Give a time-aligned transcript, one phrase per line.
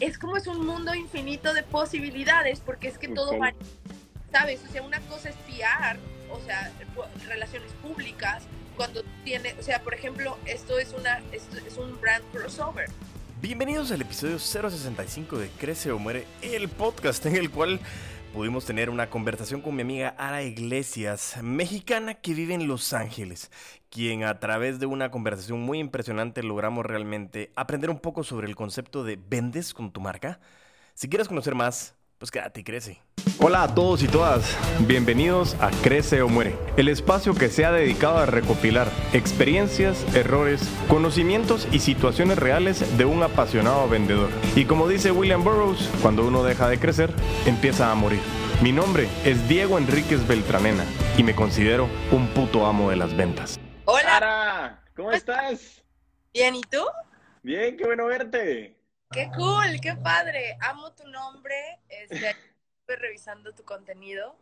[0.00, 3.52] es como es un mundo infinito de posibilidades, porque es que todo va,
[4.32, 4.60] ¿sabes?
[4.66, 5.98] O sea, una cosa es fiar,
[6.30, 6.72] o sea,
[7.28, 8.44] relaciones públicas,
[8.76, 12.88] cuando tiene, o sea, por ejemplo, esto es, una, esto es un brand crossover.
[13.42, 17.78] Bienvenidos al episodio 065 de Crece o Muere, el podcast en el cual
[18.32, 23.50] pudimos tener una conversación con mi amiga Ara Iglesias, mexicana que vive en Los Ángeles,
[23.90, 28.56] quien a través de una conversación muy impresionante logramos realmente aprender un poco sobre el
[28.56, 30.40] concepto de vendes con tu marca.
[30.94, 33.00] Si quieres conocer más, pues quédate y crece.
[33.42, 37.72] Hola a todos y todas, bienvenidos a Crece o Muere, el espacio que se ha
[37.72, 44.28] dedicado a recopilar experiencias, errores, conocimientos y situaciones reales de un apasionado vendedor.
[44.54, 47.14] Y como dice William Burroughs, cuando uno deja de crecer,
[47.46, 48.20] empieza a morir.
[48.60, 50.84] Mi nombre es Diego Enríquez Beltranena
[51.16, 53.58] y me considero un puto amo de las ventas.
[53.86, 54.82] Hola.
[54.94, 55.82] ¿cómo estás?
[56.34, 56.84] Bien, ¿y tú?
[57.42, 58.76] Bien, qué bueno verte.
[59.10, 60.58] Qué cool, qué padre.
[60.60, 61.80] Amo tu nombre.
[61.88, 62.36] Este,
[62.90, 64.34] estoy revisando tu contenido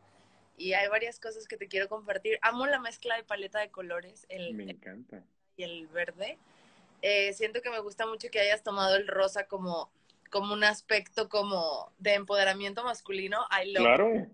[0.56, 2.38] y hay varias cosas que te quiero compartir.
[2.42, 4.26] Amo la mezcla de paleta de colores.
[4.28, 5.22] El, me encanta.
[5.56, 6.38] Y el verde.
[7.02, 9.92] Eh, siento que me gusta mucho que hayas tomado el rosa como,
[10.30, 13.38] como un aspecto como de empoderamiento masculino.
[13.50, 14.26] I love claro.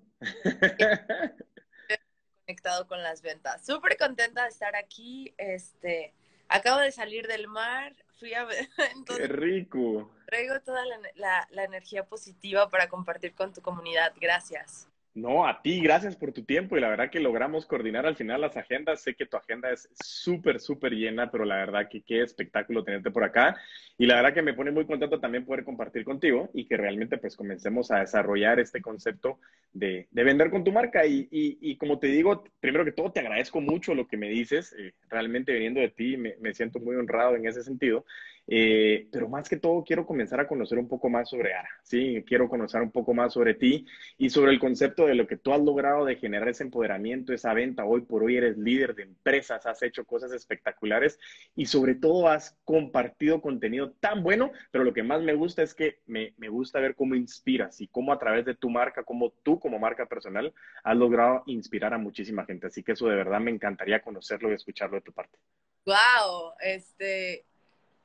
[2.46, 3.66] conectado con las ventas.
[3.66, 5.34] Súper contenta de estar aquí.
[5.38, 6.14] Este,
[6.48, 8.68] acabo de salir del mar, fui a ver.
[9.06, 10.10] ¡Qué rico!
[10.26, 10.82] Traigo toda
[11.14, 14.12] la, energía positiva para compartir con tu comunidad.
[14.20, 14.88] Gracias.
[15.14, 18.40] No, a ti, gracias por tu tiempo y la verdad que logramos coordinar al final
[18.40, 19.00] las agendas.
[19.00, 23.12] Sé que tu agenda es súper, súper llena, pero la verdad que qué espectáculo tenerte
[23.12, 23.56] por acá.
[23.96, 27.16] Y la verdad que me pone muy contento también poder compartir contigo y que realmente
[27.16, 29.38] pues comencemos a desarrollar este concepto
[29.72, 31.06] de, vender con tu marca.
[31.06, 34.74] Y, como te digo, primero que todo te agradezco mucho lo que me dices.
[34.76, 38.04] Eh, realmente viniendo de ti me, me, siento muy honrado en ese sentido.
[38.46, 42.22] Eh, pero más que todo quiero comenzar a conocer un poco más sobre Ara, ¿sí?
[42.26, 43.86] Quiero conocer un poco más sobre ti
[44.18, 47.54] y sobre el concepto de lo que tú has logrado de generar ese empoderamiento, esa
[47.54, 47.86] venta.
[47.86, 51.18] Hoy por hoy eres líder de empresas, has hecho cosas espectaculares
[51.56, 55.74] y sobre todo has compartido contenido tan bueno, pero lo que más me gusta es
[55.74, 59.30] que me, me gusta ver cómo inspiras y cómo a través de tu marca, cómo
[59.42, 62.66] tú como marca personal has logrado inspirar a muchísima gente.
[62.66, 65.38] Así que eso de verdad me encantaría conocerlo y escucharlo de tu parte.
[65.86, 67.44] Wow, este,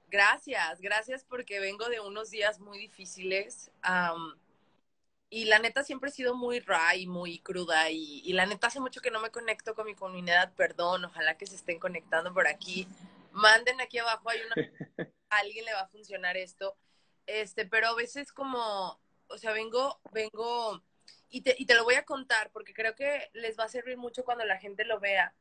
[0.10, 3.72] Gracias, gracias porque vengo de unos días muy difíciles.
[5.30, 7.92] y la neta siempre he sido muy ra y muy cruda.
[7.92, 10.54] Y, y, la neta hace mucho que no me conecto con mi comunidad.
[10.56, 12.88] Perdón, ojalá que se estén conectando por aquí.
[13.32, 14.56] Manden aquí abajo, hay una.
[15.32, 16.76] A alguien le va a funcionar esto.
[17.28, 20.82] Este, pero a veces como, o sea, vengo, vengo,
[21.30, 23.98] y te, y te lo voy a contar porque creo que les va a servir
[23.98, 25.36] mucho cuando la gente lo vea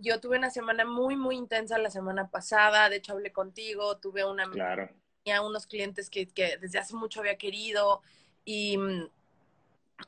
[0.00, 2.88] yo tuve una semana muy, muy intensa la semana pasada.
[2.88, 4.50] De hecho, hablé contigo, tuve una...
[4.50, 4.88] Claro.
[5.22, 8.00] Tenía unos clientes que, que, desde hace mucho había querido
[8.44, 8.78] y,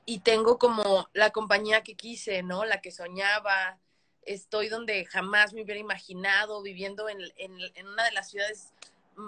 [0.06, 2.64] y tengo como la compañía que quise, ¿no?
[2.64, 3.78] La que soñaba.
[4.22, 8.72] Estoy donde jamás me hubiera imaginado, viviendo en, en, en una de las ciudades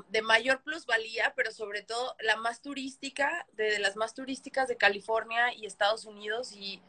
[0.08, 5.52] de mayor plusvalía, pero sobre todo la más turística, de, las más turísticas de California
[5.52, 6.52] y Estados Unidos.
[6.52, 6.81] Y,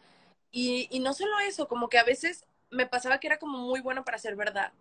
[0.52, 3.81] y, y no solo eso, como que a veces me pasaba que era como muy
[3.81, 4.72] bueno para ser verdad.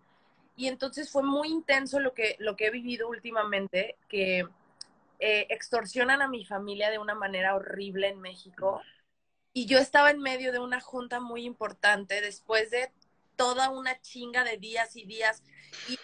[0.56, 4.46] Y entonces fue muy intenso lo que, lo que he vivido últimamente, que
[5.18, 8.82] eh, extorsionan a mi familia de una manera horrible en México.
[9.52, 12.92] Y yo estaba en medio de una junta muy importante después de
[13.36, 15.42] toda una chinga de días y días.
[15.88, 15.98] Y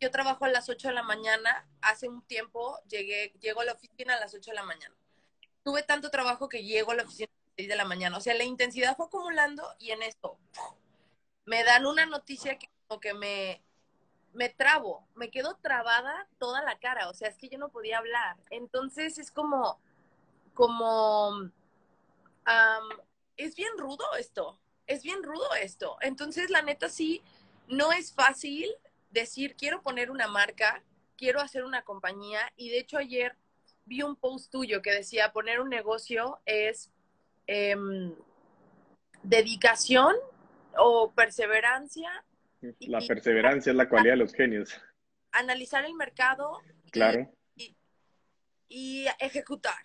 [0.00, 1.66] yo trabajo a las 8 de la mañana.
[1.80, 4.94] Hace un tiempo llegué, llego a la oficina a las 8 de la mañana.
[5.64, 8.16] Tuve tanto trabajo que llego a la oficina a las 6 de la mañana.
[8.16, 10.38] O sea, la intensidad fue acumulando y en esto,
[11.48, 13.62] me dan una noticia que como que me,
[14.34, 17.98] me trabo, me quedo trabada toda la cara, o sea, es que yo no podía
[17.98, 18.36] hablar.
[18.50, 19.80] Entonces es como,
[20.52, 21.50] como,
[23.38, 25.96] es bien rudo esto, es bien rudo esto.
[26.02, 27.22] Entonces, la neta sí,
[27.66, 28.70] no es fácil
[29.10, 30.82] decir, quiero poner una marca,
[31.16, 33.36] quiero hacer una compañía, y de hecho ayer
[33.86, 36.92] vi un post tuyo que decía, poner un negocio es
[37.46, 38.14] em,
[39.22, 40.14] dedicación
[40.76, 42.24] o perseverancia.
[42.80, 44.80] La perseverancia es la cualidad de los genios.
[45.32, 46.60] Analizar el mercado.
[46.90, 47.30] Claro.
[48.70, 49.82] Y, ejecutar.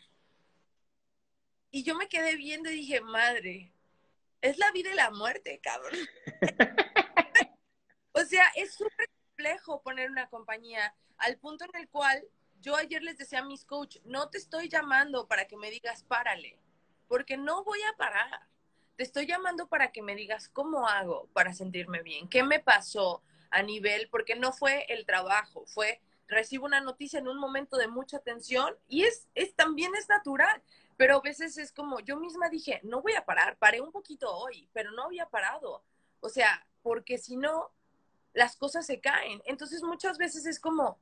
[1.72, 3.72] Y yo me quedé viendo y dije, madre,
[4.42, 5.94] es la vida y la muerte, cabrón.
[8.12, 12.24] o sea, es súper complejo poner una compañía al punto en el cual
[12.60, 16.04] yo ayer les decía a mis coach, no te estoy llamando para que me digas
[16.04, 16.60] párale,
[17.08, 18.48] porque no voy a parar
[18.96, 23.24] te estoy llamando para que me digas cómo hago para sentirme bien, qué me pasó
[23.50, 27.88] a nivel, porque no fue el trabajo, fue recibo una noticia en un momento de
[27.88, 30.62] mucha tensión y es, es también es natural,
[30.98, 34.36] pero a veces es como, yo misma dije, no voy a parar, paré un poquito
[34.36, 35.84] hoy, pero no había parado.
[36.20, 37.72] O sea, porque si no,
[38.34, 39.42] las cosas se caen.
[39.46, 40.98] Entonces muchas veces es como,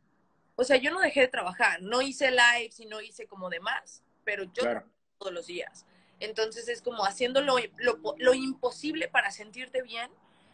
[0.55, 4.03] o sea, yo no dejé de trabajar, no hice lives y no hice como demás,
[4.23, 4.63] pero yo
[5.17, 5.85] todos los días.
[6.21, 10.09] Entonces es como haciendo lo, imposible para sentirte bien.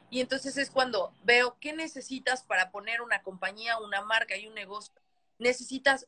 [0.10, 4.56] Y entonces es cuando veo qué necesitas para poner una compañía, una marca y un
[4.56, 4.94] negocio.
[5.38, 6.08] Necesitas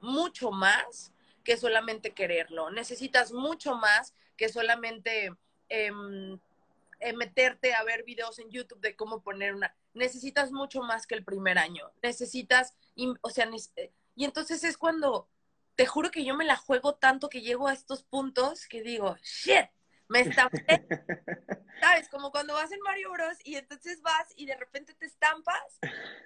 [0.00, 1.12] mucho más
[1.44, 2.70] que solamente quererlo.
[2.70, 5.32] Necesitas mucho más que solamente
[5.68, 6.38] em,
[6.98, 11.14] em, meterte a ver videos en YouTube de cómo poner una necesitas mucho más que
[11.14, 11.90] el primer año.
[12.02, 12.74] Necesitas,
[13.22, 15.28] o sea, eh, y entonces es cuando,
[15.76, 19.16] te juro que yo me la juego tanto que llego a estos puntos que digo,
[19.22, 19.70] shit,
[20.08, 20.86] me estampé.
[21.80, 22.08] ¿Sabes?
[22.08, 23.38] Como cuando vas en Mario Bros.
[23.44, 25.78] y entonces vas y de repente te estampas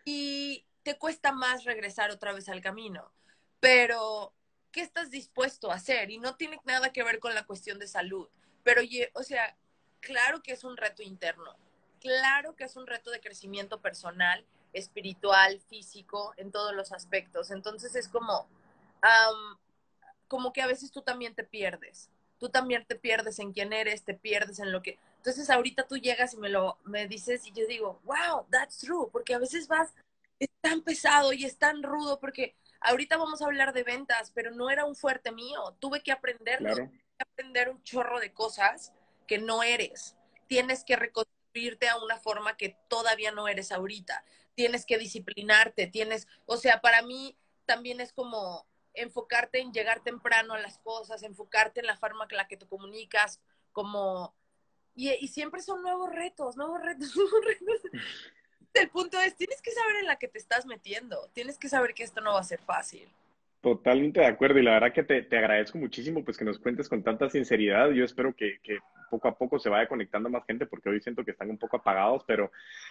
[0.04, 3.12] y te cuesta más regresar otra vez al camino.
[3.60, 4.34] Pero,
[4.72, 6.10] ¿qué estás dispuesto a hacer?
[6.10, 8.28] Y no tiene nada que ver con la cuestión de salud.
[8.64, 8.82] Pero,
[9.14, 9.56] o sea,
[10.00, 11.56] claro que es un reto interno
[12.04, 14.44] claro que es un reto de crecimiento personal,
[14.74, 17.50] espiritual, físico, en todos los aspectos.
[17.50, 18.46] Entonces es como,
[20.28, 22.10] como que a veces tú también te pierdes.
[22.38, 24.98] Tú también te pierdes en quién eres, te pierdes en lo que...
[25.16, 29.08] Entonces ahorita tú llegas y me lo me dices y yo digo, wow, that's true,
[29.10, 29.94] porque a veces vas,
[30.38, 34.50] es tan pesado y es tan rudo, porque ahorita vamos a hablar de ventas, pero
[34.50, 38.92] no era un fuerte mío, tuve que aprenderlo, tuve que aprender un chorro de cosas
[39.26, 40.16] que no eres.
[40.46, 44.24] Tienes que reconocer irte a una forma que todavía no eres ahorita.
[44.54, 50.54] Tienes que disciplinarte, tienes, o sea, para mí también es como enfocarte en llegar temprano
[50.54, 53.40] a las cosas, enfocarte en la forma con la que te comunicas,
[53.72, 54.34] como...
[54.96, 57.90] Y, siempre son nuevos retos, nuevos retos, nuevos retos.
[58.72, 61.94] El punto es, tienes que saber en la que te estás metiendo, tienes que saber
[61.94, 63.08] que esto no va a ser fácil.
[63.60, 66.88] Totalmente de acuerdo y la verdad que te, te, agradezco muchísimo pues que nos cuentes
[66.88, 67.90] con tanta sinceridad.
[67.90, 68.78] Yo espero que, que,
[69.14, 71.76] poco a poco se vaya conectando más gente porque hoy siento que están un poco
[71.76, 72.50] apagados, pero,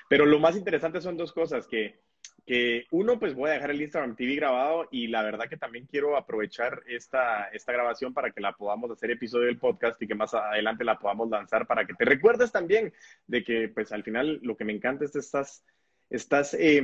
[0.10, 2.00] pero lo más interesante son dos cosas, que,
[2.46, 5.86] que uno pues voy a dejar el Instagram TV grabado y la verdad que también
[5.86, 10.16] quiero aprovechar esta, esta grabación para que la podamos hacer episodio del podcast y que
[10.16, 12.94] más adelante la podamos lanzar para que te recuerdes también
[13.28, 15.64] de que pues al final lo que me encanta es que estás,
[16.10, 16.84] estás eh,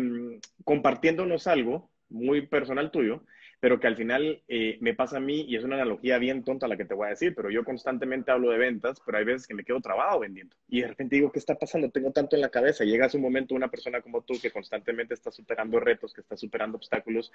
[0.64, 3.24] compartiéndonos algo muy personal tuyo
[3.60, 6.68] pero que al final eh, me pasa a mí, y es una analogía bien tonta
[6.68, 9.48] la que te voy a decir, pero yo constantemente hablo de ventas, pero hay veces
[9.48, 10.56] que me quedo trabado vendiendo.
[10.68, 11.90] Y de repente digo, ¿qué está pasando?
[11.90, 12.86] Tengo tanto en la cabeza.
[12.86, 16.78] Llega un momento una persona como tú que constantemente está superando retos, que está superando
[16.78, 17.32] obstáculos,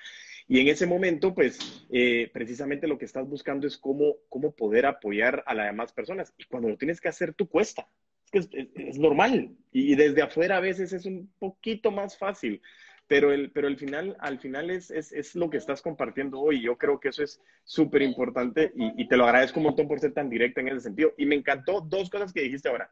[0.48, 4.86] y en ese momento, pues, eh, precisamente lo que estás buscando es cómo, cómo poder
[4.86, 6.32] apoyar a las demás personas.
[6.38, 7.86] Y cuando lo tienes que hacer, tú cuesta.
[8.32, 9.50] Es, que es normal.
[9.72, 12.62] Y desde afuera a veces es un poquito más fácil
[13.06, 16.62] pero el, pero el final, al final es, es, es lo que estás compartiendo hoy.
[16.62, 20.00] Yo creo que eso es súper importante y, y, te lo agradezco un montón por
[20.00, 21.12] ser tan directa en ese sentido.
[21.16, 22.90] Y me encantó dos cosas que dijiste ahora.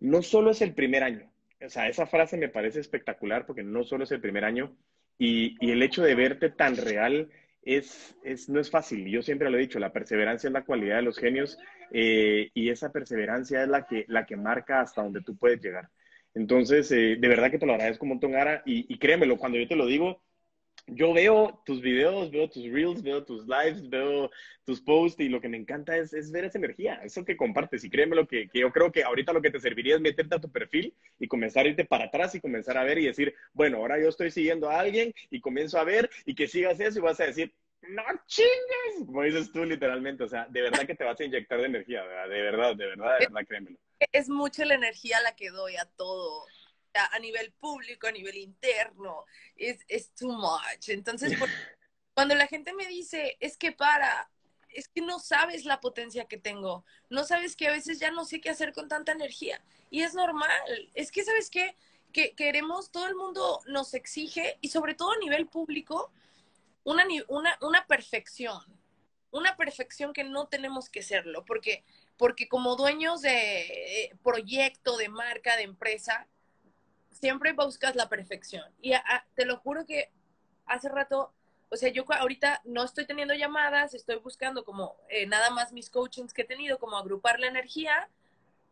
[0.00, 1.30] No solo es el primer año,
[1.64, 4.76] o sea, esa frase me parece espectacular porque no solo es el primer año
[5.18, 7.30] y, y el hecho de verte tan real
[7.62, 9.06] es, es, no es fácil.
[9.06, 11.58] Yo siempre lo he dicho, la perseverancia es la cualidad de los genios
[11.90, 15.88] eh, y esa perseverancia es la que, la que marca hasta donde tú puedes llegar.
[16.34, 19.58] Entonces, eh, de verdad que te lo agradezco un montón, Ara, y, y, créemelo, cuando
[19.58, 20.22] yo te lo digo,
[20.86, 24.30] yo veo tus videos, veo tus reels, veo tus lives, veo
[24.64, 27.84] tus posts y lo que me encanta es, es ver esa energía, eso que compartes.
[27.84, 30.40] Y créemelo que, que, yo creo que ahorita lo que te serviría es meterte a
[30.40, 33.78] tu perfil y comenzar a irte para atrás y comenzar a ver y decir, bueno,
[33.78, 37.02] ahora yo estoy siguiendo a alguien y comienzo a ver y que sigas eso y
[37.02, 37.52] vas a decir,
[37.88, 41.58] no chingues, como dices tú literalmente, o sea, de verdad que te vas a inyectar
[41.58, 43.78] de energía, de verdad, de verdad, de verdad, créemelo.
[44.12, 46.44] Es mucha la energía la que doy a todo,
[46.94, 49.24] a nivel público, a nivel interno,
[49.56, 50.88] es, es too much.
[50.88, 51.32] Entonces,
[52.14, 54.30] cuando la gente me dice, es que para,
[54.68, 58.24] es que no sabes la potencia que tengo, no sabes que a veces ya no
[58.24, 59.62] sé qué hacer con tanta energía.
[59.90, 61.76] Y es normal, es que, ¿sabes qué?
[62.12, 66.12] Que queremos, todo el mundo nos exige, y sobre todo a nivel público,
[66.88, 68.60] una, una, una perfección,
[69.30, 71.84] una perfección que no tenemos que serlo, porque,
[72.16, 76.26] porque como dueños de eh, proyecto, de marca, de empresa,
[77.10, 78.64] siempre buscas la perfección.
[78.80, 78.94] Y
[79.34, 80.10] te lo juro que
[80.64, 81.34] hace rato,
[81.68, 85.90] o sea, yo ahorita no estoy teniendo llamadas, estoy buscando como eh, nada más mis
[85.90, 88.08] coachings que he tenido, como agrupar la energía,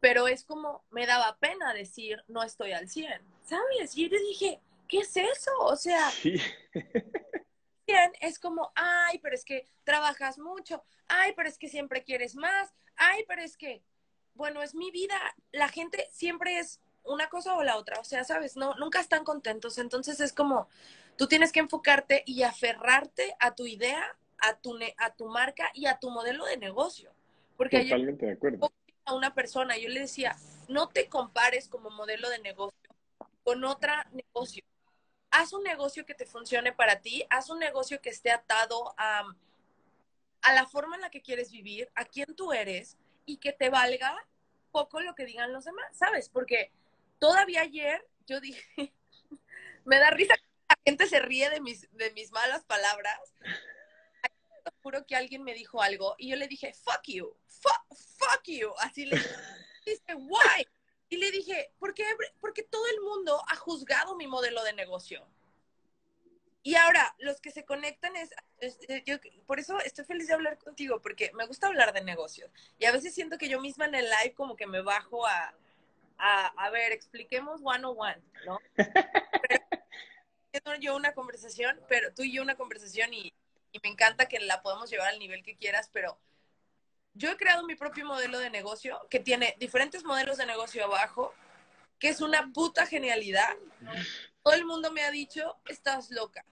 [0.00, 3.94] pero es como, me daba pena decir, no estoy al 100, ¿sabes?
[3.94, 4.58] Y yo dije,
[4.88, 5.50] ¿qué es eso?
[5.61, 6.40] O sea, sí.
[8.21, 12.75] es como, ay, pero es que trabajas mucho, ay, pero es que siempre quieres más,
[12.97, 13.83] ay, pero es que,
[14.35, 15.16] bueno, es mi vida,
[15.52, 19.25] la gente siempre es una cosa o la otra, o sea, sabes, no, nunca están
[19.25, 20.69] contentos, entonces es como,
[21.16, 25.87] tú tienes que enfocarte y aferrarte a tu idea a tu, a tu marca y
[25.87, 27.11] a tu modelo de negocio.
[27.57, 28.73] Porque Totalmente de acuerdo.
[29.05, 30.37] A una persona, yo le decía,
[30.69, 32.78] no te compares como modelo de negocio
[33.45, 34.64] con otra negocio.
[35.38, 39.23] Haz un negocio que te funcione para ti, haz un negocio que esté atado a,
[40.40, 43.69] a la forma en la que quieres vivir, a quién tú eres y que te
[43.69, 44.16] valga
[44.73, 46.31] poco lo que digan los demás, ¿sabes?
[46.31, 46.73] Porque
[47.19, 48.95] todavía ayer yo dije,
[49.85, 53.21] me da risa que la gente se ríe de mis, de mis malas palabras.
[54.83, 58.73] Juro que alguien me dijo algo y yo le dije, fuck you, fuck, you.
[58.78, 59.16] Así le
[59.85, 60.66] dije, why?
[61.09, 62.05] Y le dije, ¿por qué?
[62.41, 65.27] Porque todo el mundo ha juzgado mi modelo de negocio.
[66.63, 68.31] Y ahora, los que se conectan es,
[68.89, 72.51] eh, yo, por eso estoy feliz de hablar contigo, porque me gusta hablar de negocios.
[72.81, 75.55] Y a veces siento que yo misma en el live como que me bajo a,
[76.19, 78.59] a, a ver, expliquemos one on one, ¿no?
[78.75, 78.75] Pero,
[80.81, 83.33] yo una conversación, pero tú y yo una conversación y,
[83.71, 86.19] y me encanta que la podamos llevar al nivel que quieras, pero
[87.16, 91.35] yo he creado mi propio modelo de negocio que tiene diferentes modelos de negocio abajo,
[91.99, 93.56] que es una puta genialidad.
[94.42, 96.44] Todo el mundo me ha dicho, estás loca.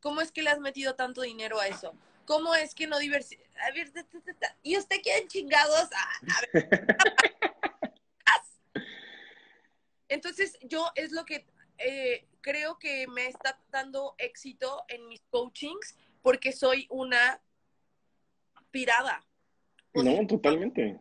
[0.00, 1.94] ¿Cómo es que le has metido tanto dinero a eso?
[2.24, 3.46] ¿Cómo es que no diversifica?
[4.62, 5.90] ¿Y usted quieren chingados?
[10.08, 11.46] Entonces, yo es lo que
[11.78, 17.42] eh, creo que me está dando éxito en mis coachings porque soy una
[18.70, 19.25] pirada.
[20.04, 20.98] No, totalmente.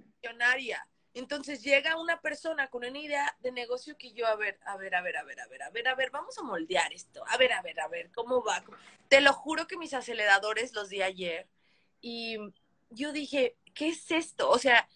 [1.16, 4.96] Entonces llega una persona con una idea de negocio que yo, a ver, a ver,
[4.96, 7.24] a ver, a ver, a ver, a ver, a ver, vamos a moldear esto.
[7.30, 8.62] A ver, a ver, a ver, ¿cómo va?
[9.08, 11.48] Te lo juro que mis aceleradores los di ayer
[12.02, 12.38] y
[12.90, 14.50] yo dije, ¿qué es esto?
[14.50, 14.90] O sea,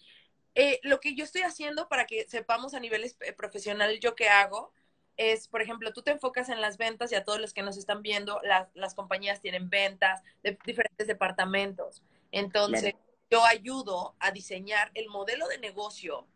[0.54, 4.28] eh, lo que yo estoy haciendo para que sepamos a nivel eh, profesional yo qué
[4.28, 4.74] hago
[5.16, 7.78] es, por ejemplo, tú te enfocas en las ventas y a todos los que nos
[7.78, 12.02] están viendo, las, las compañías tienen ventas de diferentes departamentos.
[12.30, 12.94] Entonces
[13.30, 16.26] yo ayudo a diseñar el modelo de negocio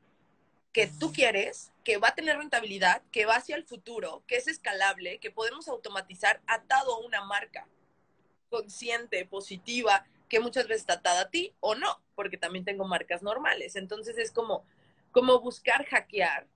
[0.72, 4.48] que tú quieres, que va a tener rentabilidad, que va hacia el futuro, que es
[4.48, 7.66] escalable, que podemos automatizar atado a una marca
[8.48, 13.22] consciente, positiva, que muchas veces está atada a ti o no, porque también tengo marcas
[13.22, 13.76] normales.
[13.76, 14.64] Entonces es como,
[15.10, 16.46] como buscar hackear.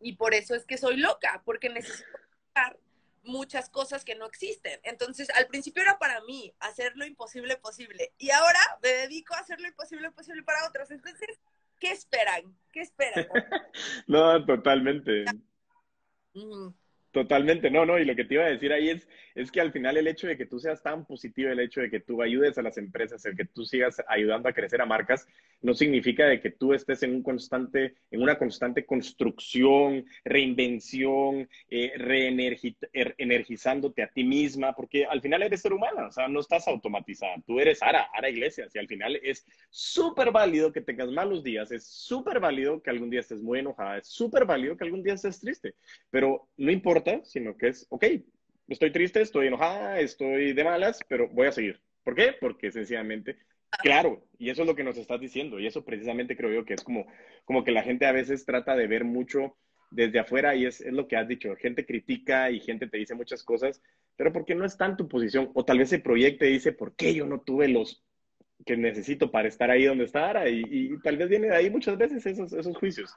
[0.00, 2.08] Y por eso es que soy loca, porque necesito
[2.46, 2.78] buscar
[3.22, 4.80] muchas cosas que no existen.
[4.82, 9.38] Entonces, al principio era para mí hacer lo imposible posible y ahora me dedico a
[9.38, 10.90] hacer lo imposible posible para otros.
[10.90, 11.40] Entonces,
[11.78, 12.56] ¿qué esperan?
[12.72, 13.26] ¿Qué esperan?
[14.06, 15.24] no, totalmente.
[17.12, 19.70] Totalmente, no, no, y lo que te iba a decir ahí es, es que al
[19.70, 22.56] final el hecho de que tú seas tan positivo, el hecho de que tú ayudes
[22.56, 25.28] a las empresas, el que tú sigas ayudando a crecer a marcas,
[25.60, 31.92] no significa de que tú estés en un constante, en una constante construcción, reinvención, eh,
[31.98, 37.34] reenergizándote a ti misma, porque al final eres ser humana, o sea, no estás automatizada,
[37.46, 41.72] tú eres Ara, Ara Iglesias, y al final es súper válido que tengas malos días,
[41.72, 45.12] es súper válido que algún día estés muy enojada, es súper válido que algún día
[45.12, 45.74] estés triste,
[46.08, 48.04] pero no importa sino que es, ok,
[48.68, 51.80] estoy triste, estoy enojada, estoy de malas, pero voy a seguir.
[52.04, 52.34] ¿Por qué?
[52.38, 53.36] Porque sencillamente,
[53.82, 56.74] claro, y eso es lo que nos estás diciendo, y eso precisamente creo yo que
[56.74, 57.06] es como,
[57.44, 59.56] como que la gente a veces trata de ver mucho
[59.90, 63.14] desde afuera y es, es lo que has dicho, gente critica y gente te dice
[63.14, 63.82] muchas cosas,
[64.16, 66.96] pero porque no está en tu posición, o tal vez se proyecta y dice, ¿por
[66.96, 68.02] qué yo no tuve los
[68.64, 70.48] que necesito para estar ahí donde estar?
[70.48, 73.14] Y, y tal vez viene de ahí muchas veces esos, esos juicios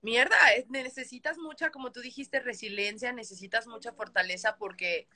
[0.00, 0.36] mierda,
[0.68, 5.08] necesitas mucha, como tú dijiste, resiliencia, necesitas mucha fortaleza porque,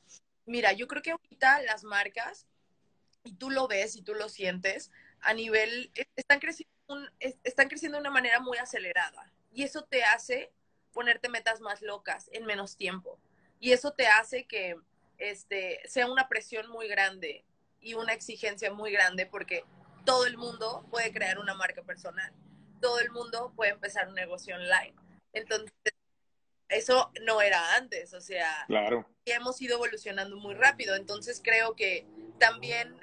[0.46, 2.46] mira, yo creo que ahorita las marcas,
[3.24, 6.72] y tú lo ves y tú lo sientes, a nivel, están creciendo,
[7.44, 9.32] están creciendo de una manera muy acelerada.
[9.52, 10.50] Y eso te hace
[10.92, 13.18] ponerte metas más locas en menos tiempo.
[13.60, 14.76] Y eso te hace que
[15.18, 17.44] este, sea una presión muy grande
[17.80, 19.64] y una exigencia muy grande porque
[20.04, 22.32] todo el mundo puede crear una marca personal
[22.82, 24.94] todo el mundo puede empezar un negocio online.
[25.32, 25.72] Entonces,
[26.68, 29.08] eso no era antes, o sea, claro.
[29.24, 30.96] hemos ido evolucionando muy rápido.
[30.96, 32.06] Entonces, creo que
[32.38, 32.94] también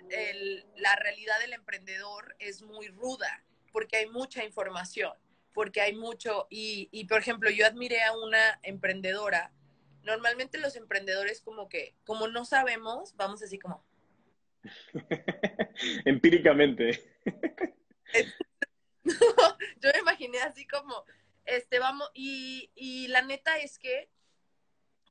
[0.75, 5.13] la realidad del emprendedor es muy ruda, porque hay mucha información,
[5.53, 9.51] porque hay mucho, y, y por ejemplo, yo admiré a una emprendedora.
[10.03, 13.83] Normalmente los emprendedores como que, como no sabemos, vamos así como...
[16.05, 17.01] Empíricamente.
[19.81, 21.05] yo me imaginé así como,
[21.45, 24.09] este, vamos, y, y la neta es que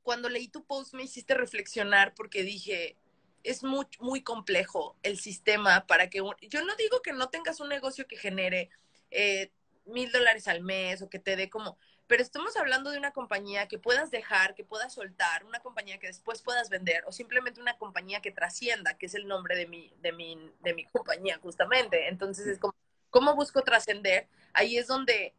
[0.03, 2.97] cuando leí tu post me hiciste reflexionar porque dije,
[3.43, 7.69] es muy, muy complejo el sistema para que, yo no digo que no tengas un
[7.69, 8.69] negocio que genere
[9.11, 9.51] eh,
[9.85, 13.67] mil dólares al mes o que te dé como, pero estamos hablando de una compañía
[13.67, 17.77] que puedas dejar, que puedas soltar, una compañía que después puedas vender o simplemente una
[17.77, 22.07] compañía que trascienda, que es el nombre de mi, de mi, de mi compañía justamente.
[22.07, 22.73] Entonces es como,
[23.09, 24.27] ¿cómo busco trascender?
[24.53, 25.33] Ahí es donde,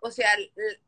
[0.00, 0.30] o sea,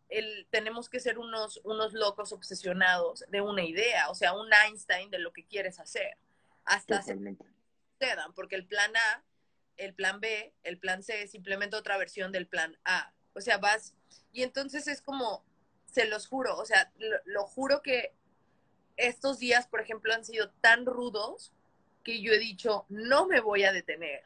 [0.08, 5.10] el, tenemos que ser unos, unos locos obsesionados de una idea, o sea, un Einstein
[5.10, 6.16] de lo que quieres hacer,
[6.64, 9.24] hasta se dan, porque el plan A,
[9.76, 13.12] el plan B, el plan C es simplemente otra versión del plan A.
[13.34, 13.94] O sea, vas
[14.32, 15.44] y entonces es como,
[15.86, 16.90] se los juro, o sea,
[17.26, 18.14] lo, juro que
[18.96, 21.52] estos días, por ejemplo, han sido tan rudos
[22.02, 24.22] que yo he dicho, no me voy a detener.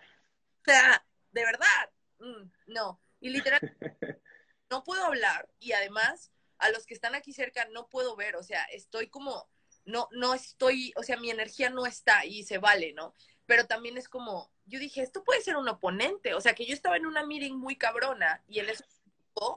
[0.60, 1.04] O sea,
[1.36, 2.98] de verdad, mm, no.
[3.20, 3.60] Y literal,
[4.70, 8.42] no puedo hablar y además a los que están aquí cerca no puedo ver, o
[8.42, 9.50] sea, estoy como,
[9.84, 13.14] no, no estoy, o sea, mi energía no está y se vale, ¿no?
[13.44, 16.72] Pero también es como, yo dije, esto puede ser un oponente, o sea, que yo
[16.72, 18.82] estaba en una meeting muy cabrona y él es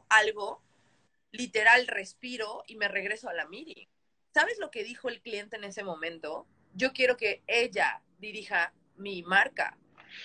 [0.10, 0.62] algo,
[1.32, 3.88] literal respiro y me regreso a la meeting.
[4.34, 6.46] ¿Sabes lo que dijo el cliente en ese momento?
[6.74, 9.78] Yo quiero que ella dirija mi marca.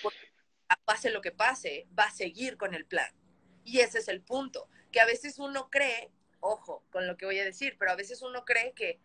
[0.03, 0.24] Porque
[0.85, 3.11] pase lo que pase, va a seguir con el plan.
[3.63, 7.39] Y ese es el punto, que a veces uno cree, ojo con lo que voy
[7.39, 8.99] a decir, pero a veces uno cree que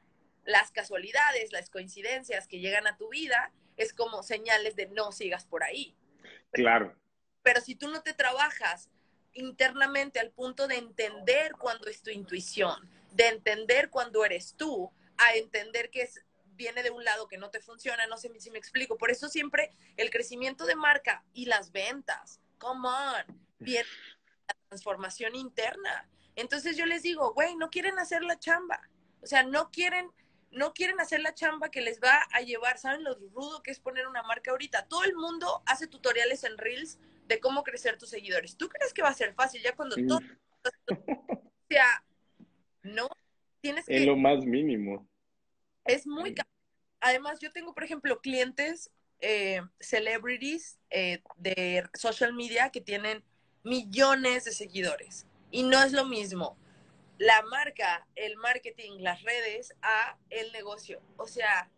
[0.44, 5.46] las casualidades, las coincidencias que llegan a tu vida es como señales de no sigas
[5.46, 5.96] por ahí.
[6.52, 6.94] Claro.
[7.42, 8.90] Pero si tú no te trabajas
[9.32, 15.34] internamente al punto de entender cuando es tu intuición, de entender cuando eres tú, a
[15.34, 16.24] entender que es,
[16.60, 18.98] viene de un lado que no te funciona, no sé si me explico.
[18.98, 23.88] Por eso siempre el crecimiento de marca y las ventas, come on, viene
[24.46, 26.06] la transformación interna.
[26.36, 28.78] Entonces yo les digo, güey, no quieren hacer la chamba.
[29.22, 30.10] O sea, no quieren,
[30.50, 33.80] no quieren hacer la chamba que les va a llevar, ¿saben lo rudo que es
[33.80, 34.86] poner una marca ahorita?
[34.86, 38.58] Todo el mundo hace tutoriales en Reels de cómo crecer tus seguidores.
[38.58, 40.20] ¿Tú crees que va a ser fácil ya cuando todo...
[40.98, 42.04] O sea,
[42.82, 43.08] no,
[43.62, 43.96] tienes que...
[43.96, 45.09] En lo más mínimo.
[45.84, 46.34] Es muy...
[47.00, 53.22] Además, yo tengo, por ejemplo, clientes, eh, celebrities eh, de social media que tienen
[53.64, 55.26] millones de seguidores.
[55.50, 56.56] Y no es lo mismo
[57.18, 61.00] la marca, el marketing, las redes a el negocio.
[61.16, 61.68] O sea...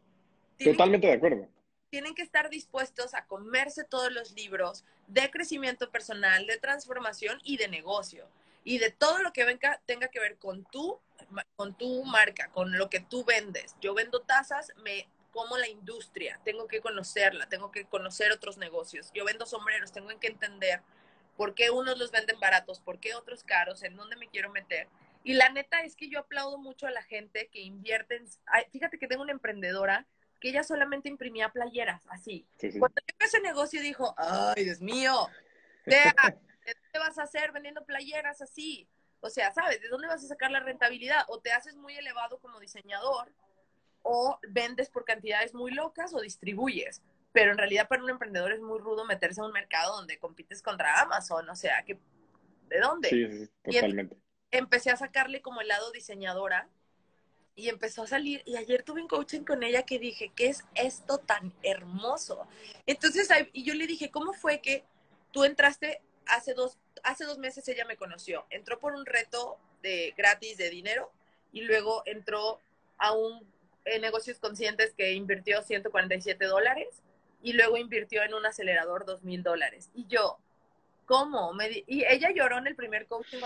[0.59, 1.49] Totalmente de acuerdo
[1.93, 7.59] tienen que estar dispuestos a comerse todos los libros de crecimiento personal, de transformación y
[7.59, 8.27] de negocio.
[8.65, 11.01] Y de todo lo que venga, tenga que ver con tu,
[11.57, 13.75] con tu marca, con lo que tú vendes.
[13.81, 19.11] Yo vendo tazas, me como la industria, tengo que conocerla, tengo que conocer otros negocios.
[19.15, 20.83] Yo vendo sombreros, tengo que entender
[21.37, 24.89] por qué unos los venden baratos, por qué otros caros, en dónde me quiero meter.
[25.25, 28.27] Y la neta es que yo aplaudo mucho a la gente que invierte en...
[28.71, 30.07] Fíjate que tengo una emprendedora
[30.39, 32.45] que ella solamente imprimía playeras, así.
[32.59, 35.29] Cuando llegó ese negocio dijo, ay, Dios mío,
[35.85, 36.52] ¿qué, ¿qué
[36.99, 38.89] vas a hacer vendiendo playeras así?
[39.21, 39.81] O sea, ¿sabes?
[39.81, 41.25] ¿De dónde vas a sacar la rentabilidad?
[41.29, 43.33] O te haces muy elevado como diseñador,
[44.03, 47.03] o vendes por cantidades muy locas, o distribuyes.
[47.33, 50.61] Pero en realidad para un emprendedor es muy rudo meterse a un mercado donde compites
[50.61, 51.99] contra Amazon, o sea, que
[52.69, 53.09] ¿de dónde?
[53.09, 54.17] Sí, totalmente.
[54.51, 56.69] empecé a sacarle como el lado diseñadora,
[57.55, 60.65] y empezó a salir y ayer tuve un coaching con ella que dije, ¿qué es
[60.75, 62.47] esto tan hermoso?
[62.87, 64.85] Entonces, y yo le dije, ¿cómo fue que
[65.33, 70.15] tú entraste hace dos, hace dos meses ella me conoció, entró por un reto de
[70.17, 71.11] gratis de dinero
[71.53, 72.61] y luego entró
[72.99, 73.51] a un
[73.85, 77.03] en negocios conscientes que invirtió 147 dólares
[77.43, 79.91] y luego invirtió en un acelerador 2 mil dólares.
[79.95, 80.39] Y yo,
[81.05, 81.53] ¿cómo?
[81.53, 83.41] Me y ella lloró en el primer coaching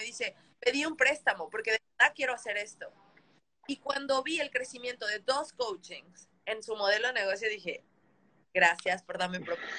[0.00, 2.90] me dice, pedí un préstamo porque de verdad quiero hacer esto.
[3.66, 7.84] Y cuando vi el crecimiento de dos coachings en su modelo de negocio, dije,
[8.52, 9.74] gracias por darme propósito.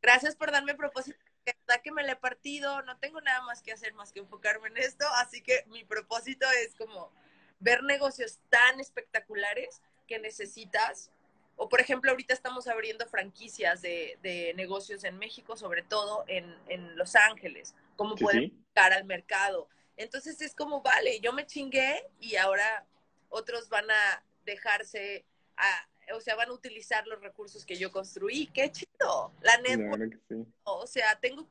[0.00, 1.18] Gracias por darme propósito.
[1.46, 4.68] Verdad que me le he partido, no tengo nada más que hacer más que enfocarme
[4.68, 7.12] en esto, así que mi propósito es como
[7.60, 11.10] ver negocios tan espectaculares que necesitas.
[11.56, 16.54] O por ejemplo, ahorita estamos abriendo franquicias de, de negocios en México, sobre todo en,
[16.68, 17.74] en Los Ángeles.
[17.96, 19.68] ¿Cómo pueden llegar al mercado?
[19.96, 22.84] Entonces es como, vale, yo me chingué y ahora
[23.30, 25.24] otros van a dejarse,
[25.56, 28.46] a, o sea, van a utilizar los recursos que yo construí.
[28.48, 29.32] ¡Qué chido!
[29.42, 30.18] La network.
[30.64, 31.48] O sea, tengo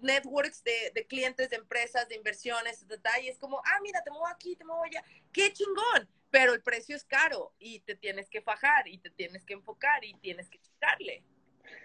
[0.00, 4.10] networks de, de, clientes, de empresas, de inversiones, de y es como, ah, mira, te
[4.10, 5.02] muevo aquí, te muevo allá.
[5.32, 6.08] ¡Qué chingón!
[6.30, 10.04] Pero el precio es caro y te tienes que fajar y te tienes que enfocar
[10.04, 11.24] y tienes que chingarle.